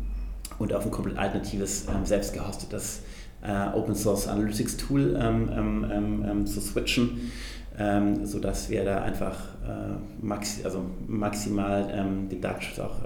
und 0.60 0.72
auf 0.72 0.84
ein 0.84 0.90
komplett 0.90 1.18
alternatives, 1.18 1.86
ähm, 1.88 2.04
selbst 2.04 2.32
gehostetes 2.32 3.02
äh, 3.42 3.74
Open 3.74 3.94
Source 3.94 4.28
Analytics 4.28 4.76
Tool 4.76 5.18
ähm, 5.20 5.50
ähm, 5.52 5.90
ähm, 5.90 6.24
ähm 6.28 6.46
zu 6.46 6.60
switchen, 6.60 7.32
ähm, 7.78 8.26
sodass 8.26 8.68
wir 8.68 8.84
da 8.84 9.02
einfach 9.02 9.38
äh, 9.66 10.24
maxi 10.24 10.62
also 10.64 10.84
maximal 11.08 12.28
den 12.30 12.40
Datenschutz 12.40 12.78
auch 12.78 12.96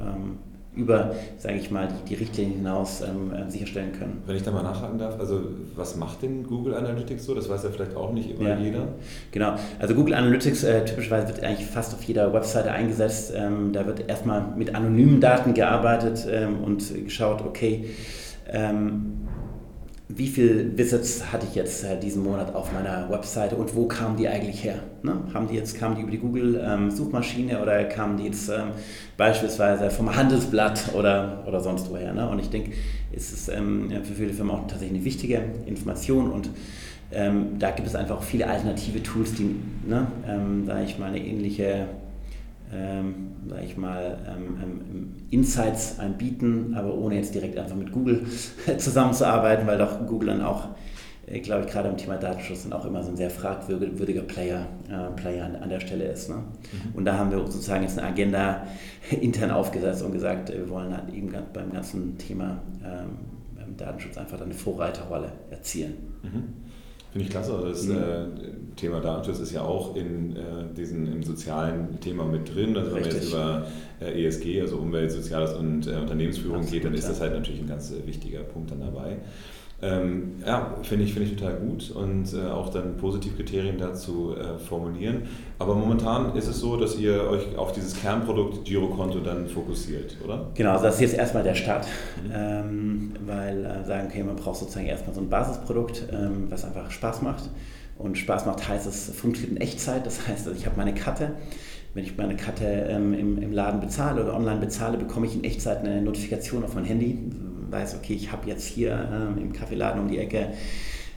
über, 0.77 1.15
sage 1.39 1.57
ich 1.57 1.71
mal, 1.71 1.89
die, 1.89 2.11
die 2.11 2.15
Richtlinien 2.15 2.59
hinaus 2.59 3.01
ähm, 3.01 3.33
äh, 3.33 3.51
sicherstellen 3.51 3.93
können. 3.93 4.23
Wenn 4.27 4.37
ich 4.37 4.43
da 4.43 4.51
mal 4.51 4.63
nachhaken 4.63 4.99
darf, 4.99 5.19
also 5.19 5.41
was 5.77 5.97
macht 5.97 6.23
denn 6.23 6.45
Google 6.45 6.75
Analytics 6.75 7.25
so? 7.25 7.35
Das 7.35 7.49
weiß 7.49 7.63
ja 7.65 7.71
vielleicht 7.71 7.97
auch 7.97 8.13
nicht 8.13 8.31
immer 8.31 8.51
ja. 8.51 8.59
jeder. 8.59 8.89
Genau, 9.31 9.55
also 9.79 9.95
Google 9.95 10.15
Analytics 10.15 10.65
äh, 10.65 10.85
typischerweise 10.85 11.29
wird 11.29 11.43
eigentlich 11.43 11.67
fast 11.67 11.95
auf 11.95 12.03
jeder 12.03 12.33
Webseite 12.33 12.73
eingesetzt. 12.73 13.33
Ähm, 13.37 13.73
da 13.73 13.87
wird 13.87 14.09
erstmal 14.09 14.45
mit 14.57 14.75
anonymen 14.75 15.21
Daten 15.21 15.55
gearbeitet 15.55 16.27
ähm, 16.31 16.63
und 16.63 16.83
geschaut, 17.05 17.43
okay, 17.43 17.91
ähm, 18.51 19.24
wie 20.17 20.29
viele 20.29 20.77
Visits 20.77 21.33
hatte 21.33 21.47
ich 21.49 21.55
jetzt 21.55 21.85
äh, 21.85 21.99
diesen 21.99 22.23
Monat 22.23 22.55
auf 22.55 22.73
meiner 22.73 23.11
Webseite 23.11 23.57
und 23.57 23.75
wo 23.75 23.87
kamen 23.87 24.17
die 24.17 24.29
eigentlich 24.29 24.63
her? 24.63 24.77
Ne? 25.03 25.17
Haben 25.33 25.49
die 25.49 25.55
jetzt, 25.55 25.79
kamen 25.79 25.97
die 25.97 26.03
über 26.03 26.11
die 26.11 26.19
Google-Suchmaschine 26.19 27.53
ähm, 27.55 27.63
oder 27.63 27.85
kamen 27.85 28.17
die 28.17 28.25
jetzt 28.25 28.49
ähm, 28.49 28.69
beispielsweise 29.17 29.91
vom 29.91 30.15
Handelsblatt 30.15 30.95
oder, 30.95 31.43
oder 31.47 31.61
sonst 31.61 31.91
woher? 31.91 32.13
Ne? 32.13 32.29
Und 32.29 32.39
ich 32.39 32.51
denke, 32.51 32.73
es 33.15 33.33
ist 33.33 33.49
ähm, 33.49 33.91
für 34.05 34.15
viele 34.15 34.33
Firmen 34.33 34.55
auch 34.55 34.67
tatsächlich 34.67 34.99
eine 34.99 35.05
wichtige 35.05 35.41
Information 35.67 36.31
und 36.31 36.51
ähm, 37.13 37.59
da 37.59 37.71
gibt 37.71 37.89
es 37.89 37.95
einfach 37.95 38.19
auch 38.19 38.23
viele 38.23 38.49
alternative 38.49 39.03
Tools, 39.03 39.35
die, 39.35 39.55
ne, 39.87 40.07
ähm, 40.27 40.67
sage 40.67 40.85
ich 40.85 40.99
mal, 40.99 41.07
eine 41.07 41.25
ähnliche 41.25 41.87
ähm, 42.73 43.33
ich 43.63 43.77
mal, 43.77 44.19
ähm, 44.27 44.59
ähm, 44.63 45.15
Insights 45.31 45.99
anbieten, 45.99 46.75
aber 46.77 46.95
ohne 46.95 47.17
jetzt 47.17 47.35
direkt 47.35 47.59
einfach 47.59 47.77
mit 47.77 47.93
Google 47.93 48.25
zusammenzuarbeiten, 48.79 49.67
weil 49.67 49.79
doch 49.79 50.07
Google 50.07 50.29
dann 50.29 50.43
auch, 50.43 50.69
äh, 51.27 51.41
glaube 51.41 51.65
ich, 51.65 51.73
gerade 51.73 51.89
im 51.89 51.97
Thema 51.97 52.17
Datenschutz 52.17 52.65
dann 52.65 52.73
auch 52.73 52.85
immer 52.85 53.03
so 53.03 53.11
ein 53.11 53.17
sehr 53.17 53.31
fragwürdiger 53.31 54.23
Player, 54.23 54.67
äh, 54.89 55.15
Player 55.21 55.45
an, 55.47 55.57
an, 55.57 55.69
der 55.69 55.81
Stelle 55.81 56.05
ist. 56.05 56.29
Ne? 56.29 56.37
Mhm. 56.37 56.95
Und 56.95 57.05
da 57.05 57.19
haben 57.19 57.31
wir 57.31 57.39
sozusagen 57.39 57.83
jetzt 57.83 57.99
eine 57.99 58.09
Agenda 58.09 58.67
intern 59.21 59.51
aufgesetzt 59.51 60.03
und 60.03 60.13
gesagt, 60.13 60.51
wir 60.51 60.69
wollen 60.69 60.97
halt 60.97 61.13
eben 61.13 61.33
beim 61.53 61.73
ganzen 61.73 62.19
Thema 62.19 62.63
ähm, 62.85 63.77
Datenschutz 63.77 64.17
einfach 64.19 64.41
eine 64.41 64.55
Vorreiterrolle 64.55 65.33
erzielen. 65.51 65.95
Mhm. 66.23 66.45
Finde 67.15 67.27
ich 67.27 67.31
klasse. 67.31 67.57
Das 67.65 67.85
mhm. 67.85 67.97
äh, 67.97 68.75
Thema 68.75 68.99
Datenschutz 68.99 69.39
ist 69.39 69.53
ja 69.53 69.63
auch 69.63 69.95
in 69.95 70.35
äh, 70.35 70.75
diesem 70.77 71.07
im 71.13 71.23
sozialen 71.23 72.01
Thema 72.01 72.25
mit 72.25 72.53
drin. 72.53 72.77
Also 72.77 72.93
wenn 72.93 73.03
man 73.03 73.11
jetzt 73.13 73.29
über 73.29 73.69
äh, 74.01 74.27
ESG, 74.27 74.61
also 74.61 74.79
Umwelt, 74.79 75.13
Soziales 75.13 75.53
und 75.53 75.87
äh, 75.87 75.93
Unternehmensführung 75.93 76.57
Absolut, 76.57 76.73
geht, 76.73 76.85
dann 76.85 76.95
ist 76.95 77.09
das 77.09 77.21
halt 77.21 77.35
natürlich 77.35 77.61
ein 77.61 77.69
ganz 77.69 77.93
äh, 77.93 78.05
wichtiger 78.05 78.41
Punkt 78.41 78.73
dann 78.73 78.81
dabei. 78.81 79.19
Ähm, 79.85 80.37
ja, 80.47 80.77
finde 80.83 81.05
ich, 81.05 81.13
find 81.13 81.27
ich 81.27 81.37
total 81.37 81.57
gut 81.57 81.91
und 81.91 82.33
äh, 82.33 82.51
auch 82.51 82.71
dann 82.71 82.97
Positivkriterien 82.97 83.77
dazu 83.77 84.35
äh, 84.35 84.59
formulieren. 84.59 85.25
Aber 85.59 85.75
momentan 85.75 86.35
ist 86.37 86.49
es 86.49 86.59
so, 86.61 86.79
dass 86.79 86.99
ihr 86.99 87.29
euch 87.29 87.59
auf 87.59 87.73
dieses 87.73 88.01
Kernprodukt 88.01 88.65
Girokonto 88.65 89.21
dann 89.21 89.47
fokussiert, 89.47 90.17
oder? 90.25 90.51
Genau, 90.55 90.71
also 90.71 90.85
das 90.85 90.95
ist 90.95 91.01
jetzt 91.03 91.15
erstmal 91.19 91.43
der 91.43 91.55
Start, 91.55 91.87
mhm. 92.25 92.33
ähm, 92.35 93.13
weil 93.27 93.65
äh, 93.65 93.85
sagen, 93.85 94.09
okay, 94.09 94.23
man 94.23 94.37
braucht 94.37 94.57
sozusagen 94.57 94.87
erstmal 94.87 95.15
so 95.15 95.21
ein 95.21 95.29
Basisprodukt, 95.29 96.05
ähm, 96.11 96.47
was 96.49 96.65
einfach 96.65 96.91
Spaß 96.91 97.21
macht. 97.21 97.51
Und 97.99 98.17
Spaß 98.17 98.47
macht 98.47 98.67
heißt, 98.67 98.87
es 98.87 99.11
funktioniert 99.11 99.57
in 99.57 99.61
Echtzeit. 99.61 100.07
Das 100.07 100.27
heißt, 100.27 100.49
also 100.49 100.59
ich 100.59 100.65
habe 100.65 100.77
meine 100.77 100.95
Karte. 100.95 101.33
Wenn 101.93 102.05
ich 102.05 102.17
meine 102.17 102.35
Karte 102.35 102.65
ähm, 102.65 103.15
im, 103.15 103.41
im 103.41 103.53
Laden 103.53 103.81
bezahle 103.81 104.25
oder 104.25 104.35
online 104.35 104.61
bezahle, 104.61 104.99
bekomme 104.99 105.27
ich 105.27 105.37
in 105.37 105.45
Echtzeit 105.45 105.79
eine 105.79 106.03
Notifikation 106.03 106.65
auf 106.65 106.75
mein 106.75 106.85
Handy, 106.85 107.19
weiß, 107.75 107.97
okay, 107.97 108.15
ich 108.15 108.33
habe 108.33 108.49
jetzt 108.49 108.65
hier 108.67 109.09
ähm, 109.13 109.43
im 109.43 109.53
Kaffeeladen 109.53 110.01
um 110.01 110.09
die 110.09 110.19
Ecke 110.19 110.53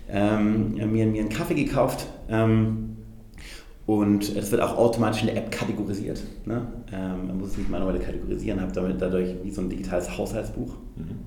ähm, 0.10 0.74
mir, 0.74 1.06
mir 1.06 1.22
einen 1.22 1.30
Kaffee 1.30 1.54
gekauft. 1.54 2.08
Ähm, 2.30 2.98
und 3.86 4.36
es 4.36 4.52
wird 4.52 4.62
auch 4.62 4.78
automatisch 4.78 5.22
in 5.22 5.28
der 5.28 5.38
App 5.38 5.50
kategorisiert. 5.50 6.22
Ne? 6.46 6.68
Ähm, 6.92 7.28
man 7.28 7.38
muss 7.40 7.52
es 7.52 7.58
nicht 7.58 7.70
manuell 7.70 8.00
kategorisieren, 8.00 8.60
habe 8.60 8.74
damit 8.74 9.02
dadurch 9.02 9.36
wie 9.44 9.52
so 9.52 9.62
ein 9.62 9.70
digitales 9.70 10.18
Haushaltsbuch. 10.18 10.76
Mhm. 10.98 11.20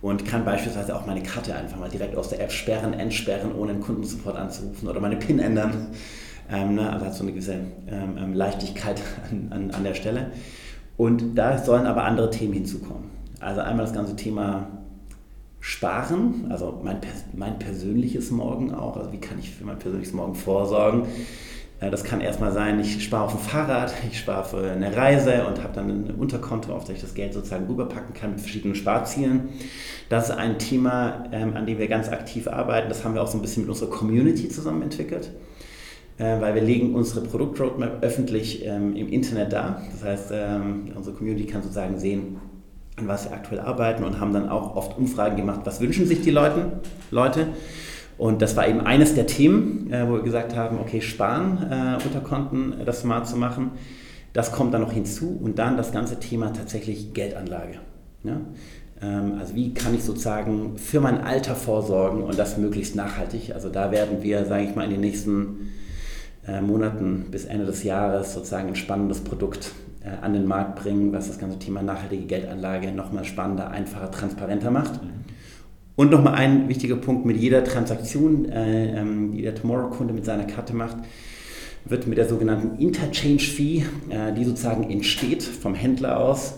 Und 0.00 0.26
kann 0.26 0.44
beispielsweise 0.44 0.96
auch 0.96 1.06
meine 1.06 1.22
Karte 1.22 1.54
einfach 1.54 1.78
mal 1.78 1.88
direkt 1.88 2.16
aus 2.16 2.30
der 2.30 2.40
App 2.40 2.50
sperren, 2.50 2.92
entsperren, 2.94 3.54
ohne 3.54 3.72
einen 3.72 3.80
Kundensupport 3.80 4.36
anzurufen 4.36 4.88
oder 4.88 4.98
meine 4.98 5.14
PIN 5.14 5.38
ändern. 5.38 5.88
Ähm, 6.50 6.74
ne? 6.74 6.92
Also 6.92 7.06
hat 7.06 7.14
so 7.14 7.22
eine 7.22 7.30
gewisse 7.30 7.52
ähm, 7.52 8.18
ähm, 8.18 8.34
Leichtigkeit 8.34 9.00
an, 9.30 9.46
an, 9.50 9.70
an 9.70 9.84
der 9.84 9.94
Stelle. 9.94 10.32
Und 10.96 11.36
da 11.36 11.58
sollen 11.58 11.86
aber 11.86 12.02
andere 12.02 12.30
Themen 12.30 12.54
hinzukommen. 12.54 13.11
Also 13.42 13.60
einmal 13.60 13.84
das 13.84 13.94
ganze 13.94 14.16
Thema 14.16 14.68
Sparen, 15.60 16.46
also 16.50 16.80
mein, 16.82 16.98
mein 17.34 17.58
persönliches 17.58 18.30
Morgen 18.30 18.74
auch, 18.74 18.96
also 18.96 19.12
wie 19.12 19.18
kann 19.20 19.38
ich 19.38 19.50
für 19.50 19.64
mein 19.64 19.78
persönliches 19.78 20.12
Morgen 20.12 20.34
vorsorgen. 20.34 21.06
Äh, 21.80 21.90
das 21.90 22.04
kann 22.04 22.20
erstmal 22.20 22.52
sein, 22.52 22.80
ich 22.80 23.02
spare 23.04 23.24
auf 23.24 23.32
dem 23.32 23.40
Fahrrad, 23.40 23.92
ich 24.10 24.18
spare 24.18 24.44
für 24.44 24.70
eine 24.70 24.96
Reise 24.96 25.46
und 25.46 25.62
habe 25.62 25.74
dann 25.74 25.88
ein 25.88 26.14
Unterkonto, 26.18 26.72
auf 26.72 26.84
das 26.84 26.96
ich 26.96 27.02
das 27.02 27.14
Geld 27.14 27.34
sozusagen 27.34 27.66
rüberpacken 27.66 28.14
kann 28.14 28.30
mit 28.30 28.40
verschiedenen 28.40 28.74
Sparzielen. 28.74 29.50
Das 30.08 30.30
ist 30.30 30.36
ein 30.36 30.58
Thema, 30.58 31.24
ähm, 31.32 31.56
an 31.56 31.66
dem 31.66 31.78
wir 31.78 31.88
ganz 31.88 32.08
aktiv 32.08 32.48
arbeiten. 32.48 32.88
Das 32.88 33.04
haben 33.04 33.14
wir 33.14 33.22
auch 33.22 33.28
so 33.28 33.38
ein 33.38 33.42
bisschen 33.42 33.62
mit 33.62 33.70
unserer 33.70 33.90
Community 33.90 34.48
zusammen 34.48 34.82
entwickelt. 34.82 35.30
äh, 36.18 36.40
weil 36.40 36.54
wir 36.54 36.62
legen 36.62 36.94
unsere 36.94 37.22
Produktroadmap 37.26 38.02
öffentlich 38.02 38.64
ähm, 38.66 38.94
im 38.96 39.08
Internet 39.08 39.52
dar. 39.52 39.82
Das 39.92 40.04
heißt, 40.04 40.30
ähm, 40.32 40.92
unsere 40.94 41.16
Community 41.16 41.46
kann 41.46 41.62
sozusagen 41.62 41.98
sehen, 41.98 42.36
an 42.96 43.08
was 43.08 43.24
wir 43.24 43.32
aktuell 43.32 43.60
arbeiten 43.60 44.04
und 44.04 44.20
haben 44.20 44.32
dann 44.32 44.48
auch 44.48 44.76
oft 44.76 44.98
Umfragen 44.98 45.36
gemacht, 45.36 45.60
was 45.64 45.80
wünschen 45.80 46.06
sich 46.06 46.22
die 46.22 46.30
Leute. 46.30 46.80
Leute. 47.10 47.48
Und 48.18 48.42
das 48.42 48.56
war 48.56 48.68
eben 48.68 48.80
eines 48.80 49.14
der 49.14 49.26
Themen, 49.26 49.92
äh, 49.92 50.06
wo 50.08 50.14
wir 50.14 50.22
gesagt 50.22 50.54
haben, 50.54 50.78
okay, 50.78 51.00
sparen 51.00 51.58
äh, 51.70 52.04
Unterkonten, 52.04 52.74
das 52.84 53.00
smart 53.00 53.26
zu 53.26 53.36
machen. 53.36 53.72
Das 54.32 54.52
kommt 54.52 54.72
dann 54.74 54.82
noch 54.82 54.92
hinzu 54.92 55.38
und 55.42 55.58
dann 55.58 55.76
das 55.76 55.92
ganze 55.92 56.20
Thema 56.20 56.52
tatsächlich 56.52 57.14
Geldanlage. 57.14 57.78
Ja? 58.22 58.40
Ähm, 59.02 59.38
also 59.38 59.54
wie 59.54 59.74
kann 59.74 59.94
ich 59.94 60.04
sozusagen 60.04 60.78
für 60.78 61.00
mein 61.00 61.22
Alter 61.22 61.54
vorsorgen 61.54 62.22
und 62.22 62.38
das 62.38 62.58
möglichst 62.58 62.94
nachhaltig. 62.94 63.54
Also 63.54 63.68
da 63.68 63.90
werden 63.90 64.22
wir, 64.22 64.44
sage 64.44 64.64
ich 64.64 64.76
mal, 64.76 64.84
in 64.84 64.90
den 64.90 65.00
nächsten 65.00 65.72
äh, 66.46 66.60
Monaten 66.60 67.26
bis 67.30 67.44
Ende 67.44 67.66
des 67.66 67.82
Jahres 67.82 68.34
sozusagen 68.34 68.68
ein 68.68 68.76
spannendes 68.76 69.20
Produkt 69.20 69.66
äh, 69.66 69.91
an 70.20 70.32
den 70.32 70.46
Markt 70.46 70.82
bringen, 70.82 71.12
was 71.12 71.28
das 71.28 71.38
ganze 71.38 71.58
Thema 71.58 71.82
nachhaltige 71.82 72.26
Geldanlage 72.26 72.92
nochmal 72.92 73.24
spannender, 73.24 73.70
einfacher, 73.70 74.10
transparenter 74.10 74.70
macht. 74.70 75.02
Mhm. 75.02 75.10
Und 75.94 76.10
nochmal 76.10 76.34
ein 76.34 76.68
wichtiger 76.68 76.96
Punkt, 76.96 77.26
mit 77.26 77.36
jeder 77.36 77.64
Transaktion, 77.64 78.46
äh, 78.46 78.98
ähm, 78.98 79.32
die 79.32 79.42
der 79.42 79.54
Tomorrow-Kunde 79.54 80.14
mit 80.14 80.24
seiner 80.24 80.44
Karte 80.44 80.74
macht, 80.74 80.96
wird 81.84 82.06
mit 82.06 82.16
der 82.16 82.28
sogenannten 82.28 82.80
Interchange-Fee, 82.80 83.84
äh, 84.08 84.32
die 84.32 84.44
sozusagen 84.44 84.90
entsteht 84.90 85.42
vom 85.42 85.74
Händler 85.74 86.18
aus, 86.18 86.54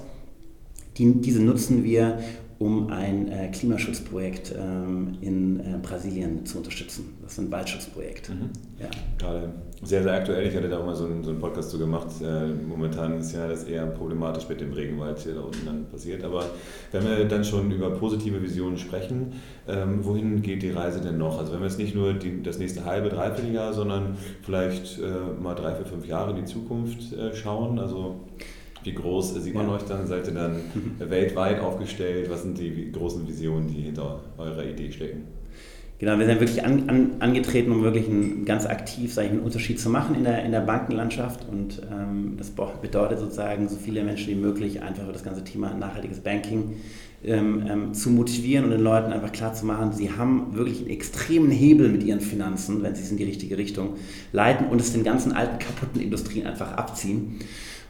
die, 0.97 1.21
diese 1.21 1.43
nutzen 1.43 1.83
wir, 1.83 2.19
um 2.59 2.89
ein 2.91 3.29
äh, 3.29 3.49
Klimaschutzprojekt 3.49 4.55
ähm, 4.57 5.19
in 5.21 5.61
äh, 5.61 5.79
Brasilien 5.83 6.47
zu 6.47 6.59
unterstützen. 6.59 7.15
Das 7.23 7.33
ist 7.33 7.39
ein 7.41 7.51
Waldschutzprojekt. 7.51 8.31
Mhm. 8.31 8.51
Ja. 8.79 8.89
Gerade 9.19 9.53
sehr, 9.85 10.03
sehr 10.03 10.13
aktuell. 10.15 10.47
Ich 10.47 10.57
hatte 10.57 10.69
da 10.69 10.79
auch 10.79 10.87
mal 10.87 10.95
so 10.95 11.05
einen, 11.05 11.23
so 11.23 11.31
einen 11.31 11.39
Podcast 11.39 11.71
zu 11.71 11.79
gemacht. 11.79 12.09
Äh, 12.23 12.47
momentan 12.47 13.19
ist 13.19 13.33
ja 13.33 13.47
das 13.47 13.65
eher 13.65 13.87
problematisch 13.87 14.49
mit 14.49 14.61
dem 14.61 14.73
Regenwald 14.73 15.19
hier 15.19 15.35
da 15.35 15.43
unten 15.43 15.67
dann 15.67 15.87
passiert. 15.87 16.25
Aber 16.25 16.45
wenn 16.93 17.05
wir 17.05 17.25
dann 17.27 17.45
schon 17.45 17.71
über 17.71 17.91
positive 17.91 18.43
Visionen 18.43 18.79
sprechen, 18.79 19.35
ähm, 19.69 20.05
wohin 20.05 20.43
geht 20.43 20.63
die 20.63 20.71
Reise 20.71 21.01
denn 21.01 21.19
noch? 21.19 21.39
Also 21.39 21.53
wenn 21.53 21.61
wir 21.61 21.67
jetzt 21.67 21.79
nicht 21.79 21.95
nur 21.95 22.15
die, 22.15 22.43
das 22.43 22.59
nächste 22.59 22.85
halbe, 22.85 23.09
dreiviertel 23.09 23.53
Jahr, 23.53 23.73
sondern 23.73 24.17
vielleicht 24.43 24.99
äh, 24.99 25.41
mal 25.41 25.55
drei, 25.55 25.75
vier, 25.75 25.87
fünf 25.87 26.07
Jahre 26.07 26.31
in 26.31 26.37
die 26.37 26.45
Zukunft 26.45 27.13
äh, 27.13 27.35
schauen. 27.35 27.79
Also 27.79 28.21
wie 28.83 28.95
groß 28.95 29.35
sieht 29.35 29.55
man 29.55 29.67
ja. 29.69 29.75
euch 29.75 29.83
dann? 29.83 30.07
Seid 30.07 30.27
ihr 30.27 30.35
dann 30.35 30.57
weltweit 30.99 31.61
aufgestellt? 31.61 32.31
Was 32.31 32.43
sind 32.43 32.59
die 32.59 32.93
großen 32.93 33.27
Visionen, 33.27 33.69
die 33.69 33.83
hinter 33.83 34.21
eurer 34.39 34.65
Idee 34.65 34.93
stecken? 34.93 35.29
Genau, 36.01 36.19
wir 36.19 36.27
sind 36.27 36.41
wirklich 36.41 36.65
an, 36.65 36.89
an, 36.89 37.11
angetreten, 37.21 37.71
um 37.71 37.83
wirklich 37.83 38.09
einen, 38.09 38.45
ganz 38.45 38.67
aktiv 38.67 39.13
ich, 39.13 39.19
einen 39.19 39.41
Unterschied 39.41 39.81
zu 39.81 39.89
machen 39.89 40.17
in 40.17 40.25
der, 40.25 40.45
in 40.45 40.51
der 40.51 40.61
Bankenlandschaft. 40.61 41.49
Und 41.49 41.83
ähm, 41.91 42.35
das 42.37 42.51
bedeutet 42.51 43.21
sozusagen, 43.21 43.69
so 43.69 43.77
viele 43.77 44.03
Menschen 44.03 44.29
wie 44.29 44.41
möglich 44.41 44.83
einfach 44.83 45.07
für 45.07 45.13
das 45.13 45.23
ganze 45.23 45.45
Thema 45.45 45.73
nachhaltiges 45.73 46.21
Banking 46.21 46.75
ähm, 47.25 47.65
ähm, 47.69 47.95
zu 47.95 48.11
motivieren 48.11 48.65
und 48.65 48.73
den 48.73 48.83
Leuten 48.83 49.13
einfach 49.13 49.33
klar 49.33 49.55
zu 49.55 49.65
machen, 49.65 49.93
sie 49.93 50.11
haben 50.11 50.55
wirklich 50.55 50.81
einen 50.81 50.91
extremen 50.91 51.51
Hebel 51.51 51.89
mit 51.89 52.03
ihren 52.03 52.21
Finanzen, 52.21 52.83
wenn 52.83 52.95
sie 52.95 53.03
es 53.03 53.11
in 53.11 53.17
die 53.17 53.25
richtige 53.25 53.57
Richtung 53.57 53.95
leiten 54.33 54.67
und 54.67 54.81
es 54.81 54.93
den 54.93 55.05
ganzen 55.05 55.33
alten 55.33 55.59
kaputten 55.59 56.03
Industrien 56.03 56.47
einfach 56.47 56.73
abziehen. 56.73 57.39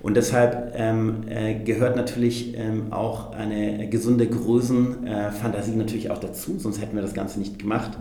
Und 0.05 0.19
deshalb 0.19 0.75
ähm, 0.77 1.23
äh, 1.31 1.55
gehört 1.65 1.97
natürlich 1.97 2.59
ähm, 2.59 2.93
auch 2.93 3.33
eine 3.33 3.89
gesunde 3.89 4.27
Größenfantasie 4.27 5.73
äh, 5.73 5.77
natürlich 5.77 6.11
auch 6.11 6.19
dazu, 6.19 6.59
sonst 6.59 6.79
hätten 6.79 6.95
wir 6.95 7.01
das 7.01 7.15
Ganze 7.15 7.39
nicht 7.39 7.59
gemacht. 7.59 7.93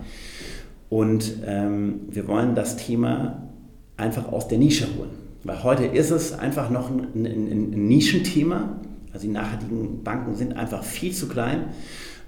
Und 0.90 1.36
ähm, 1.46 2.00
wir 2.10 2.28
wollen 2.28 2.54
das 2.54 2.76
Thema 2.76 3.48
einfach 3.96 4.30
aus 4.30 4.48
der 4.48 4.58
Nische 4.58 4.86
holen. 4.98 5.08
Weil 5.44 5.64
heute 5.64 5.86
ist 5.86 6.10
es 6.10 6.38
einfach 6.38 6.68
noch 6.68 6.90
ein, 6.90 7.06
ein, 7.14 7.24
ein 7.24 7.88
Nischenthema. 7.88 8.80
Also 9.14 9.26
die 9.26 9.32
nachhaltigen 9.32 10.04
Banken 10.04 10.34
sind 10.34 10.58
einfach 10.58 10.84
viel 10.84 11.14
zu 11.14 11.26
klein. 11.26 11.68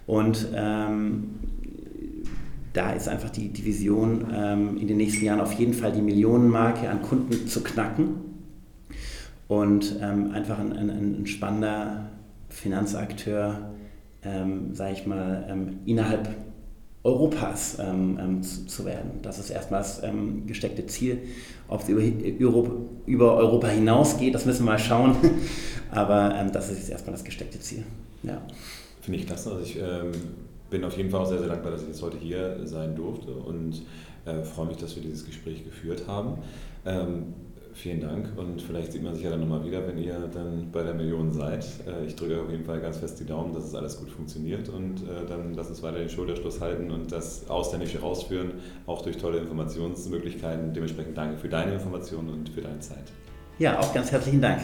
Und 0.07 0.49
ähm, 0.55 1.35
da 2.73 2.93
ist 2.93 3.11
einfach 3.11 3.29
die, 3.29 3.51
die 3.51 3.67
Vision, 3.67 4.25
ähm, 4.35 4.79
in 4.79 4.89
den 4.89 4.97
nächsten 4.97 5.27
Jahren 5.27 5.41
auf 5.41 5.53
jeden 5.53 5.75
Fall 5.75 5.93
die 5.93 6.01
Millionenmarke 6.01 6.89
an 6.89 7.03
Kunden 7.03 7.47
zu 7.47 7.63
knacken 7.63 8.36
und 9.49 9.97
ähm, 10.03 10.33
einfach 10.33 10.59
ein, 10.59 10.73
ein, 10.73 10.91
ein, 10.91 11.27
spannender 11.27 12.11
Finanzakteur, 12.49 13.71
ähm, 14.25 14.75
sage 14.75 14.95
ich 14.95 15.07
mal, 15.07 15.47
ähm, 15.49 15.79
innerhalb 15.87 16.29
Europas 17.05 17.79
ähm, 17.79 18.19
ähm, 18.21 18.43
zu, 18.43 18.67
zu, 18.67 18.85
werden. 18.85 19.21
Das 19.23 19.39
ist 19.39 19.51
erstmal 19.51 19.81
das 19.81 20.03
ähm, 20.03 20.47
gesteckte 20.47 20.87
Ziel. 20.87 21.19
Ob 21.69 21.83
es 21.83 21.89
über, 21.89 22.03
Europa, 22.41 22.73
über 23.07 23.37
Europa 23.37 23.69
hinausgeht, 23.69 24.35
das 24.35 24.45
müssen 24.45 24.65
wir 24.65 24.73
mal 24.73 24.79
schauen. 24.79 25.15
Aber 25.93 26.35
das 26.53 26.71
ist 26.71 26.79
jetzt 26.79 26.91
erstmal 26.91 27.13
das 27.13 27.23
gesteckte 27.23 27.61
Ziel. 27.61 27.85
Ja. 28.25 28.43
Finde 29.01 29.21
ich 29.21 29.27
klasse. 29.27 29.53
Also 29.53 29.63
ich 29.63 29.79
bin 30.69 30.85
auf 30.85 30.97
jeden 30.97 31.11
Fall 31.11 31.21
auch 31.21 31.29
sehr, 31.29 31.39
sehr 31.39 31.47
dankbar, 31.49 31.71
dass 31.71 31.83
ich 31.83 31.89
jetzt 31.89 32.03
heute 32.03 32.19
hier 32.19 32.67
sein 32.67 32.97
durfte 32.97 33.33
und 33.33 33.83
äh, 34.25 34.43
freue 34.43 34.67
mich, 34.67 34.77
dass 34.79 34.97
wir 34.97 35.03
dieses 35.03 35.25
Gespräch 35.25 35.65
geführt 35.65 36.05
haben. 36.09 36.39
Vielen 37.77 38.01
Dank 38.01 38.31
und 38.39 38.63
vielleicht 38.63 38.93
sieht 38.93 39.03
man 39.03 39.15
sich 39.15 39.23
ja 39.23 39.29
dann 39.29 39.41
nochmal 39.41 39.63
wieder, 39.63 39.87
wenn 39.87 39.99
ihr 39.99 40.31
dann 40.33 40.71
bei 40.73 40.83
der 40.83 40.95
Million 40.95 41.31
seid. 41.31 41.67
Äh, 41.87 42.07
ich 42.07 42.17
drücke 42.17 42.41
auf 42.41 42.51
jeden 42.51 42.65
Fall 42.65 42.81
ganz 42.81 42.97
fest 42.97 43.21
die 43.21 43.27
Daumen, 43.27 43.53
dass 43.53 43.65
es 43.65 43.75
alles 43.75 43.99
gut 43.99 44.11
funktioniert 44.11 44.71
und 44.71 45.03
äh, 45.03 45.27
dann 45.29 45.53
lass 45.53 45.69
uns 45.69 45.83
weiter 45.83 45.99
den 45.99 46.09
Schulterschluss 46.09 46.63
halten 46.63 46.91
und 46.91 47.13
das 47.13 47.51
aus 47.51 47.69
der 47.69 47.79
Nische 47.79 48.01
rausführen, 48.01 48.53
auch 48.87 49.03
durch 49.03 49.19
tolle 49.19 49.39
Informationsmöglichkeiten. 49.39 50.73
Dementsprechend 50.73 51.19
danke 51.19 51.37
für 51.37 51.51
deine 51.51 51.75
Informationen 51.75 52.31
und 52.31 52.49
für 52.49 52.63
deine 52.63 52.79
Zeit. 52.79 53.13
Ja, 53.59 53.79
auch 53.79 53.93
ganz 53.93 54.11
herzlichen 54.11 54.41
Dank. 54.41 54.63